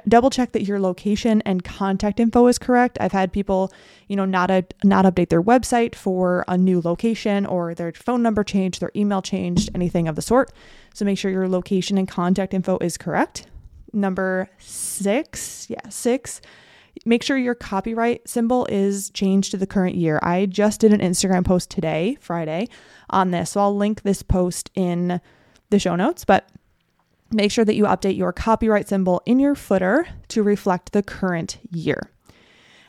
double 0.07 0.29
check 0.29 0.51
that 0.51 0.63
your 0.63 0.79
location 0.79 1.41
and 1.45 1.63
contact 1.63 2.19
info 2.19 2.47
is 2.47 2.57
correct. 2.57 2.97
I've 2.99 3.13
had 3.13 3.31
people, 3.31 3.71
you 4.07 4.15
know, 4.15 4.25
not 4.25 4.51
a, 4.51 4.65
not 4.83 5.05
update 5.05 5.29
their 5.29 5.41
website 5.41 5.95
for 5.95 6.43
a 6.47 6.57
new 6.57 6.81
location 6.81 7.45
or 7.45 7.73
their 7.73 7.93
phone 7.93 8.21
number 8.21 8.43
changed, 8.43 8.81
their 8.81 8.91
email 8.95 9.21
changed, 9.21 9.69
anything 9.73 10.07
of 10.07 10.15
the 10.15 10.21
sort. 10.21 10.51
So 10.93 11.05
make 11.05 11.17
sure 11.17 11.31
your 11.31 11.47
location 11.47 11.97
and 11.97 12.07
contact 12.07 12.53
info 12.53 12.77
is 12.79 12.97
correct. 12.97 13.47
Number 13.93 14.49
six, 14.59 15.67
yeah, 15.69 15.87
six 15.89 16.41
Make 17.07 17.23
sure 17.23 17.37
your 17.37 17.55
copyright 17.55 18.27
symbol 18.27 18.65
is 18.69 19.09
changed 19.11 19.51
to 19.51 19.57
the 19.57 19.65
current 19.65 19.95
year. 19.95 20.19
I 20.21 20.45
just 20.45 20.81
did 20.81 20.91
an 20.91 20.99
Instagram 20.99 21.45
post 21.45 21.71
today, 21.71 22.17
Friday, 22.19 22.67
on 23.09 23.31
this. 23.31 23.51
So 23.51 23.61
I'll 23.61 23.75
link 23.75 24.01
this 24.01 24.21
post 24.21 24.69
in 24.75 25.21
the 25.69 25.79
show 25.79 25.95
notes, 25.95 26.25
but 26.25 26.49
make 27.31 27.49
sure 27.49 27.63
that 27.63 27.75
you 27.75 27.85
update 27.85 28.17
your 28.17 28.33
copyright 28.33 28.89
symbol 28.89 29.21
in 29.25 29.39
your 29.39 29.55
footer 29.55 30.05
to 30.27 30.43
reflect 30.43 30.91
the 30.91 31.01
current 31.01 31.59
year. 31.71 32.11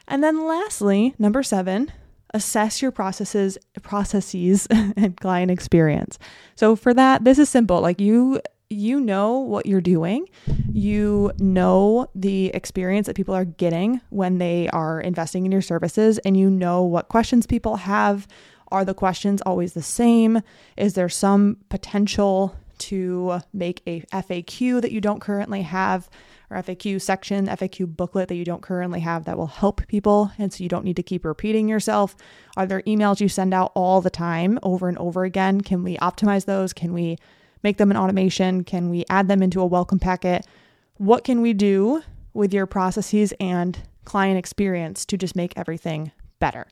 And 0.09 0.25
then 0.25 0.49
lastly, 0.49 1.15
number 1.17 1.45
7, 1.45 1.93
assess 2.35 2.83
your 2.83 2.91
processes 2.91 3.57
processes 3.83 4.67
and 4.71 5.17
client 5.17 5.53
experience. 5.53 6.19
So 6.57 6.75
for 6.75 6.93
that, 6.93 7.23
this 7.23 7.39
is 7.39 7.49
simple. 7.49 7.81
Like 7.81 8.01
you 8.01 8.41
you 8.71 9.01
know 9.01 9.39
what 9.39 9.67
you're 9.67 9.81
doing. 9.81 10.29
You 10.71 11.33
know 11.39 12.09
the 12.15 12.49
experience 12.49 13.07
that 13.07 13.17
people 13.17 13.35
are 13.35 13.45
getting 13.45 14.01
when 14.11 14.39
they 14.39 14.69
are 14.69 15.01
investing 15.01 15.47
in 15.47 15.53
your 15.53 15.63
services, 15.63 16.19
and 16.19 16.37
you 16.37 16.51
know 16.51 16.83
what 16.83 17.09
questions 17.09 17.47
people 17.47 17.77
have. 17.77 18.27
Are 18.71 18.85
the 18.85 18.95
questions 18.95 19.41
always 19.43 19.73
the 19.73 19.83
same? 19.83 20.43
Is 20.77 20.95
there 20.95 21.09
some 21.09 21.57
potential 21.71 22.55
to 22.79 23.41
make 23.53 23.83
a 23.87 24.03
FAQ 24.13 24.83
that 24.83 24.93
you 24.93 25.01
don't 25.01 25.21
currently 25.21 25.63
have, 25.63 26.11
or 26.51 26.59
FAQ 26.59 27.01
section, 27.01 27.47
FAQ 27.47 27.97
booklet 27.97 28.29
that 28.29 28.37
you 28.37 28.45
don't 28.45 28.63
currently 28.63 29.01
have 29.01 29.25
that 29.25 29.39
will 29.39 29.47
help 29.47 29.87
people? 29.89 30.31
And 30.39 30.53
so 30.53 30.63
you 30.63 30.69
don't 30.69 30.85
need 30.85 30.97
to 30.97 31.03
keep 31.03 31.25
repeating 31.25 31.69
yourself. 31.69 32.15
Are 32.57 32.67
there 32.67 32.83
emails 32.83 33.21
you 33.21 33.29
send 33.31 33.55
out 33.55 33.73
all 33.75 34.03
the 34.03 34.11
time 34.11 34.59
over 34.63 34.89
and 34.89 34.99
over 34.99 35.25
again? 35.25 35.63
Can 35.63 35.83
we 35.83 35.97
optimize 35.97 36.45
those? 36.45 36.75
Can 36.75 36.93
we 36.93 37.17
make 37.63 37.77
them 37.77 37.91
an 37.91 37.97
automation? 37.97 38.65
Can 38.65 38.91
we 38.91 39.05
add 39.09 39.29
them 39.29 39.43
into 39.43 39.61
a 39.61 39.67
welcome 39.67 39.99
packet? 39.99 40.47
What 40.97 41.25
can 41.25 41.41
we 41.41 41.53
do 41.53 42.03
with 42.35 42.53
your 42.53 42.67
processes 42.67 43.33
and 43.41 43.79
client 44.05 44.39
experience 44.39 45.05
to 45.07 45.17
just 45.17 45.37
make 45.37 45.53
everything 45.57 46.13
better? 46.41 46.67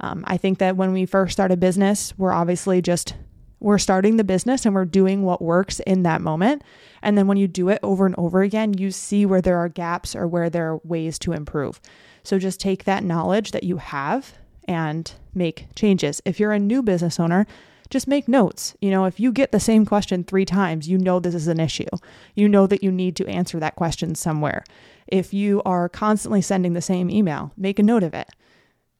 Um, 0.00 0.24
I 0.26 0.36
think 0.36 0.58
that 0.58 0.76
when 0.76 0.92
we 0.92 1.06
first 1.06 1.32
start 1.32 1.50
a 1.50 1.56
business, 1.56 2.14
we're 2.16 2.32
obviously 2.32 2.80
just 2.80 3.14
we're 3.60 3.78
starting 3.78 4.16
the 4.16 4.24
business 4.24 4.64
and 4.64 4.74
we're 4.74 4.84
doing 4.84 5.24
what 5.24 5.42
works 5.42 5.80
in 5.80 6.04
that 6.04 6.20
moment. 6.20 6.62
And 7.02 7.18
then 7.18 7.26
when 7.26 7.38
you 7.38 7.48
do 7.48 7.68
it 7.68 7.80
over 7.82 8.06
and 8.06 8.14
over 8.16 8.42
again, 8.42 8.74
you 8.78 8.90
see 8.90 9.26
where 9.26 9.40
there 9.40 9.58
are 9.58 9.68
gaps 9.68 10.14
or 10.14 10.28
where 10.28 10.48
there 10.48 10.72
are 10.72 10.80
ways 10.84 11.18
to 11.20 11.32
improve. 11.32 11.80
So 12.22 12.38
just 12.38 12.60
take 12.60 12.84
that 12.84 13.02
knowledge 13.02 13.50
that 13.50 13.64
you 13.64 13.78
have 13.78 14.34
and 14.66 15.10
make 15.34 15.66
changes. 15.74 16.20
If 16.24 16.38
you're 16.38 16.52
a 16.52 16.58
new 16.58 16.82
business 16.82 17.18
owner, 17.18 17.46
just 17.90 18.08
make 18.08 18.28
notes. 18.28 18.76
You 18.80 18.90
know, 18.90 19.04
if 19.04 19.18
you 19.18 19.32
get 19.32 19.52
the 19.52 19.60
same 19.60 19.86
question 19.86 20.24
three 20.24 20.44
times, 20.44 20.88
you 20.88 20.98
know 20.98 21.20
this 21.20 21.34
is 21.34 21.48
an 21.48 21.60
issue. 21.60 21.88
You 22.34 22.48
know 22.48 22.66
that 22.66 22.82
you 22.82 22.90
need 22.90 23.16
to 23.16 23.26
answer 23.26 23.58
that 23.60 23.76
question 23.76 24.14
somewhere. 24.14 24.64
If 25.06 25.32
you 25.32 25.62
are 25.64 25.88
constantly 25.88 26.42
sending 26.42 26.74
the 26.74 26.82
same 26.82 27.10
email, 27.10 27.52
make 27.56 27.78
a 27.78 27.82
note 27.82 28.02
of 28.02 28.14
it. 28.14 28.28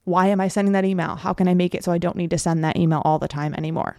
Why 0.04 0.28
am 0.28 0.40
I 0.40 0.48
sending 0.48 0.72
that 0.72 0.86
email? 0.86 1.16
How 1.16 1.34
can 1.34 1.48
I 1.48 1.54
make 1.54 1.74
it 1.74 1.84
so 1.84 1.92
I 1.92 1.98
don't 1.98 2.16
need 2.16 2.30
to 2.30 2.38
send 2.38 2.64
that 2.64 2.78
email 2.78 3.02
all 3.04 3.18
the 3.18 3.28
time 3.28 3.54
anymore? 3.54 3.96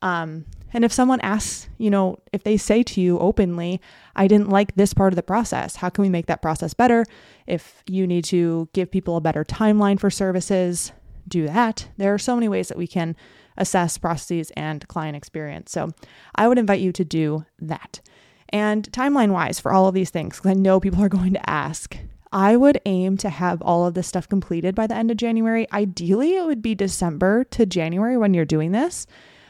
Um, 0.00 0.46
and 0.72 0.84
if 0.84 0.92
someone 0.92 1.20
asks, 1.20 1.68
you 1.78 1.90
know, 1.90 2.18
if 2.32 2.44
they 2.44 2.56
say 2.56 2.82
to 2.84 3.00
you 3.00 3.18
openly, 3.18 3.80
I 4.16 4.26
didn't 4.26 4.48
like 4.48 4.74
this 4.74 4.94
part 4.94 5.12
of 5.12 5.16
the 5.16 5.22
process, 5.22 5.76
how 5.76 5.90
can 5.90 6.02
we 6.02 6.08
make 6.08 6.26
that 6.26 6.42
process 6.42 6.74
better? 6.74 7.04
If 7.46 7.82
you 7.86 8.06
need 8.06 8.24
to 8.26 8.68
give 8.72 8.90
people 8.90 9.16
a 9.16 9.20
better 9.20 9.44
timeline 9.44 9.98
for 9.98 10.10
services, 10.10 10.92
do 11.28 11.46
that. 11.46 11.88
There 11.96 12.14
are 12.14 12.18
so 12.18 12.34
many 12.34 12.48
ways 12.48 12.68
that 12.68 12.78
we 12.78 12.86
can 12.86 13.16
assess 13.60 13.98
processes 13.98 14.50
and 14.56 14.86
client 14.88 15.16
experience. 15.16 15.70
So 15.70 15.90
I 16.34 16.48
would 16.48 16.58
invite 16.58 16.80
you 16.80 16.92
to 16.92 17.04
do 17.04 17.44
that. 17.60 18.00
And 18.48 18.90
timeline 18.90 19.30
wise, 19.30 19.60
for 19.60 19.72
all 19.72 19.86
of 19.86 19.94
these 19.94 20.10
things, 20.10 20.36
because 20.36 20.50
I 20.50 20.54
know 20.54 20.80
people 20.80 21.02
are 21.04 21.08
going 21.20 21.34
to 21.34 21.50
ask, 21.50 21.96
I 22.32 22.56
would 22.56 22.80
aim 22.86 23.16
to 23.18 23.28
have 23.28 23.60
all 23.62 23.86
of 23.86 23.94
this 23.94 24.08
stuff 24.08 24.28
completed 24.28 24.74
by 24.74 24.86
the 24.86 24.96
end 24.96 25.10
of 25.10 25.16
January. 25.16 25.66
Ideally, 25.72 26.36
it 26.36 26.46
would 26.46 26.62
be 26.62 26.74
December 26.74 27.44
to 27.44 27.66
January 27.66 28.16
when 28.16 28.34
you're 28.34 28.44
doing 28.44 28.72
this. 28.72 29.06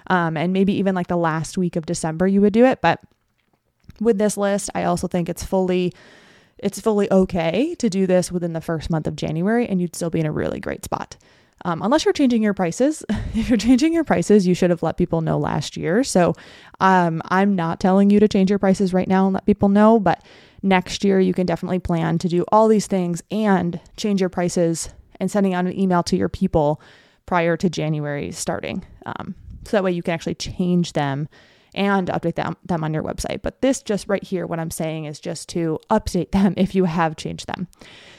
Um, 0.09 0.37
and 0.37 0.53
maybe 0.53 0.73
even 0.75 0.95
like 0.95 1.07
the 1.07 1.17
last 1.17 1.57
week 1.57 1.77
of 1.77 1.87
December, 1.87 2.27
you 2.27 2.41
would 2.41 2.53
do 2.53 2.65
it. 2.65 2.81
But 2.81 3.01
with 4.01 4.19
this 4.19 4.37
list, 4.37 4.71
I 4.75 4.85
also 4.85 5.07
think 5.07 5.29
it's 5.29 5.45
fully 5.45 5.93
it's 6.59 6.79
fully 6.79 7.11
okay 7.11 7.75
to 7.77 7.89
do 7.89 8.07
this 8.07 8.31
within 8.31 8.53
the 8.53 8.61
first 8.61 8.91
month 8.91 9.07
of 9.07 9.17
January 9.17 9.67
and 9.67 9.81
you'd 9.81 9.97
still 9.97 10.11
be 10.11 10.21
in 10.21 10.27
a 10.27 10.33
really 10.33 10.61
great 10.61 10.85
spot 10.85 11.17
um, 11.65 11.83
unless 11.83 12.05
you're 12.05 12.13
changing 12.13 12.43
your 12.43 12.55
prices. 12.55 13.05
if 13.35 13.49
you're 13.49 13.59
changing 13.59 13.93
your 13.93 14.05
prices, 14.05 14.47
you 14.47 14.55
should 14.55 14.71
have 14.71 14.83
let 14.83 14.97
people 14.97 15.21
know 15.21 15.39
last 15.39 15.77
year. 15.77 16.03
So 16.05 16.35
um, 16.81 17.23
I'm 17.27 17.55
not 17.55 17.81
telling 17.81 18.11
you 18.11 18.21
to 18.21 18.29
change 18.29 18.51
your 18.51 18.59
prices 18.59 18.95
right 18.95 19.09
now 19.09 19.27
and 19.27 19.35
let 19.35 19.47
people 19.47 19.69
know, 19.69 20.01
but 20.01 20.25
next 20.63 21.05
year 21.05 21.21
you 21.21 21.35
can 21.35 21.47
definitely 21.47 21.79
plan 21.79 22.19
to 22.19 22.29
do 22.29 22.45
all 22.51 22.69
these 22.69 22.87
things 22.87 23.23
and 23.31 23.81
change 23.97 24.21
your 24.21 24.31
prices 24.31 24.91
and 25.19 25.31
sending 25.31 25.55
out 25.55 25.67
an 25.67 25.79
email 25.79 26.03
to 26.05 26.17
your 26.17 26.29
people 26.29 26.81
prior 27.27 27.57
to 27.57 27.71
January 27.71 28.33
starting. 28.33 28.85
Um, 29.07 29.35
so 29.65 29.77
that 29.77 29.85
way 29.85 29.93
you 29.93 30.03
can 30.03 30.15
actually 30.15 30.35
change 30.35 30.95
them 30.95 31.29
and 31.75 32.09
update 32.09 32.35
them, 32.35 32.57
them 32.65 32.83
on 32.83 32.93
your 32.93 33.03
website. 33.03 33.43
But 33.43 33.61
this 33.61 33.83
just 33.83 34.09
right 34.09 34.23
here, 34.23 34.47
what 34.47 34.59
I'm 34.59 34.71
saying 34.71 35.05
is 35.05 35.21
just 35.21 35.49
to 35.51 35.79
update 35.91 36.31
them 36.33 36.55
if 36.57 36.75
you 36.75 36.85
have 36.85 37.17
changed 37.17 37.47
them. 37.47 37.69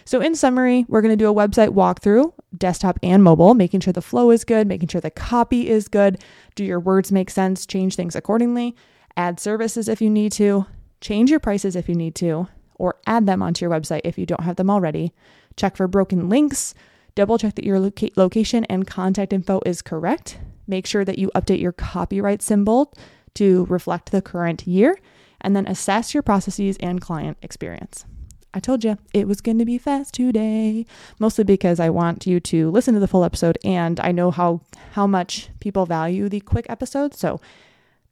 So, 0.05 0.19
in 0.21 0.35
summary, 0.35 0.85
we're 0.87 1.01
going 1.01 1.11
to 1.11 1.15
do 1.15 1.29
a 1.29 1.33
website 1.33 1.69
walkthrough, 1.69 2.33
desktop 2.57 2.99
and 3.03 3.23
mobile, 3.23 3.53
making 3.53 3.81
sure 3.81 3.93
the 3.93 4.01
flow 4.01 4.31
is 4.31 4.43
good, 4.43 4.67
making 4.67 4.89
sure 4.89 5.01
the 5.01 5.11
copy 5.11 5.69
is 5.69 5.87
good. 5.87 6.21
Do 6.55 6.63
your 6.65 6.79
words 6.79 7.11
make 7.11 7.29
sense? 7.29 7.65
Change 7.65 7.95
things 7.95 8.15
accordingly. 8.15 8.75
Add 9.17 9.39
services 9.39 9.87
if 9.87 10.01
you 10.01 10.09
need 10.09 10.31
to. 10.33 10.65
Change 11.01 11.29
your 11.29 11.39
prices 11.39 11.75
if 11.75 11.89
you 11.89 11.95
need 11.95 12.15
to, 12.15 12.47
or 12.75 12.97
add 13.07 13.25
them 13.25 13.41
onto 13.41 13.65
your 13.65 13.71
website 13.71 14.01
if 14.03 14.17
you 14.17 14.25
don't 14.25 14.43
have 14.43 14.55
them 14.55 14.69
already. 14.69 15.13
Check 15.55 15.75
for 15.75 15.87
broken 15.87 16.29
links. 16.29 16.73
Double 17.15 17.37
check 17.37 17.55
that 17.55 17.65
your 17.65 17.79
loca- 17.79 18.09
location 18.15 18.63
and 18.65 18.87
contact 18.87 19.33
info 19.33 19.61
is 19.65 19.81
correct. 19.81 20.39
Make 20.67 20.85
sure 20.85 21.03
that 21.03 21.19
you 21.19 21.29
update 21.35 21.59
your 21.59 21.73
copyright 21.73 22.41
symbol 22.41 22.93
to 23.33 23.65
reflect 23.65 24.11
the 24.11 24.21
current 24.21 24.67
year, 24.67 24.97
and 25.41 25.55
then 25.55 25.67
assess 25.67 26.13
your 26.13 26.23
processes 26.23 26.77
and 26.79 27.01
client 27.01 27.37
experience. 27.41 28.05
I 28.53 28.59
told 28.59 28.83
you 28.83 28.97
it 29.13 29.27
was 29.27 29.41
going 29.41 29.59
to 29.59 29.65
be 29.65 29.77
fast 29.77 30.13
today, 30.13 30.85
mostly 31.19 31.43
because 31.43 31.79
I 31.79 31.89
want 31.89 32.27
you 32.27 32.39
to 32.39 32.69
listen 32.69 32.93
to 32.93 32.99
the 32.99 33.07
full 33.07 33.23
episode 33.23 33.57
and 33.63 33.99
I 33.99 34.11
know 34.11 34.31
how 34.31 34.61
how 34.91 35.07
much 35.07 35.49
people 35.59 35.85
value 35.85 36.27
the 36.27 36.41
quick 36.41 36.65
episodes. 36.69 37.19
So 37.19 37.39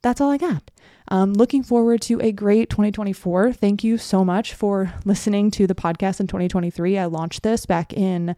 that's 0.01 0.21
all 0.21 0.31
I 0.31 0.37
got. 0.37 0.71
Um, 1.09 1.33
looking 1.33 1.63
forward 1.63 2.01
to 2.03 2.21
a 2.21 2.31
great 2.31 2.69
2024. 2.69 3.53
Thank 3.53 3.83
you 3.83 3.97
so 3.97 4.23
much 4.23 4.53
for 4.53 4.93
listening 5.05 5.51
to 5.51 5.67
the 5.67 5.75
podcast 5.75 6.19
in 6.19 6.27
2023. 6.27 6.97
I 6.97 7.05
launched 7.05 7.43
this 7.43 7.65
back 7.65 7.91
in 7.93 8.35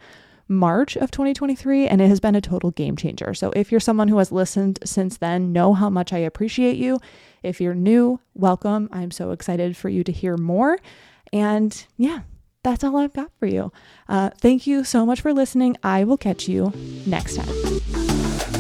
March 0.48 0.98
of 0.98 1.12
2023, 1.12 1.88
and 1.88 2.02
it 2.02 2.08
has 2.08 2.20
been 2.20 2.36
a 2.36 2.42
total 2.42 2.72
game 2.72 2.96
changer. 2.96 3.34
So, 3.34 3.52
if 3.56 3.72
you're 3.72 3.80
someone 3.80 4.10
who 4.10 4.18
has 4.18 4.32
listened 4.32 4.80
since 4.84 5.18
then, 5.18 5.54
know 5.54 5.74
how 5.74 5.90
much 5.90 6.12
I 6.12 6.18
appreciate 6.20 6.78
you. 6.78 7.00
If 7.42 7.62
you're 7.62 7.76
new, 7.76 8.20
welcome. 8.34 8.90
I'm 8.92 9.12
so 9.12 9.32
excited 9.32 9.78
for 9.78 9.90
you 9.90 10.04
to 10.04 10.12
hear 10.12 10.38
more. 10.38 10.78
And 11.34 11.86
yeah, 11.98 12.22
that's 12.64 12.84
all 12.84 12.98
I've 12.98 13.14
got 13.14 13.32
for 13.40 13.46
you. 13.46 13.72
Uh, 14.08 14.30
thank 14.38 14.68
you 14.68 14.84
so 14.84 15.06
much 15.06 15.22
for 15.22 15.34
listening. 15.34 15.78
I 15.84 16.04
will 16.04 16.18
catch 16.18 16.48
you 16.48 16.74
next 17.06 17.36
time. 17.36 18.51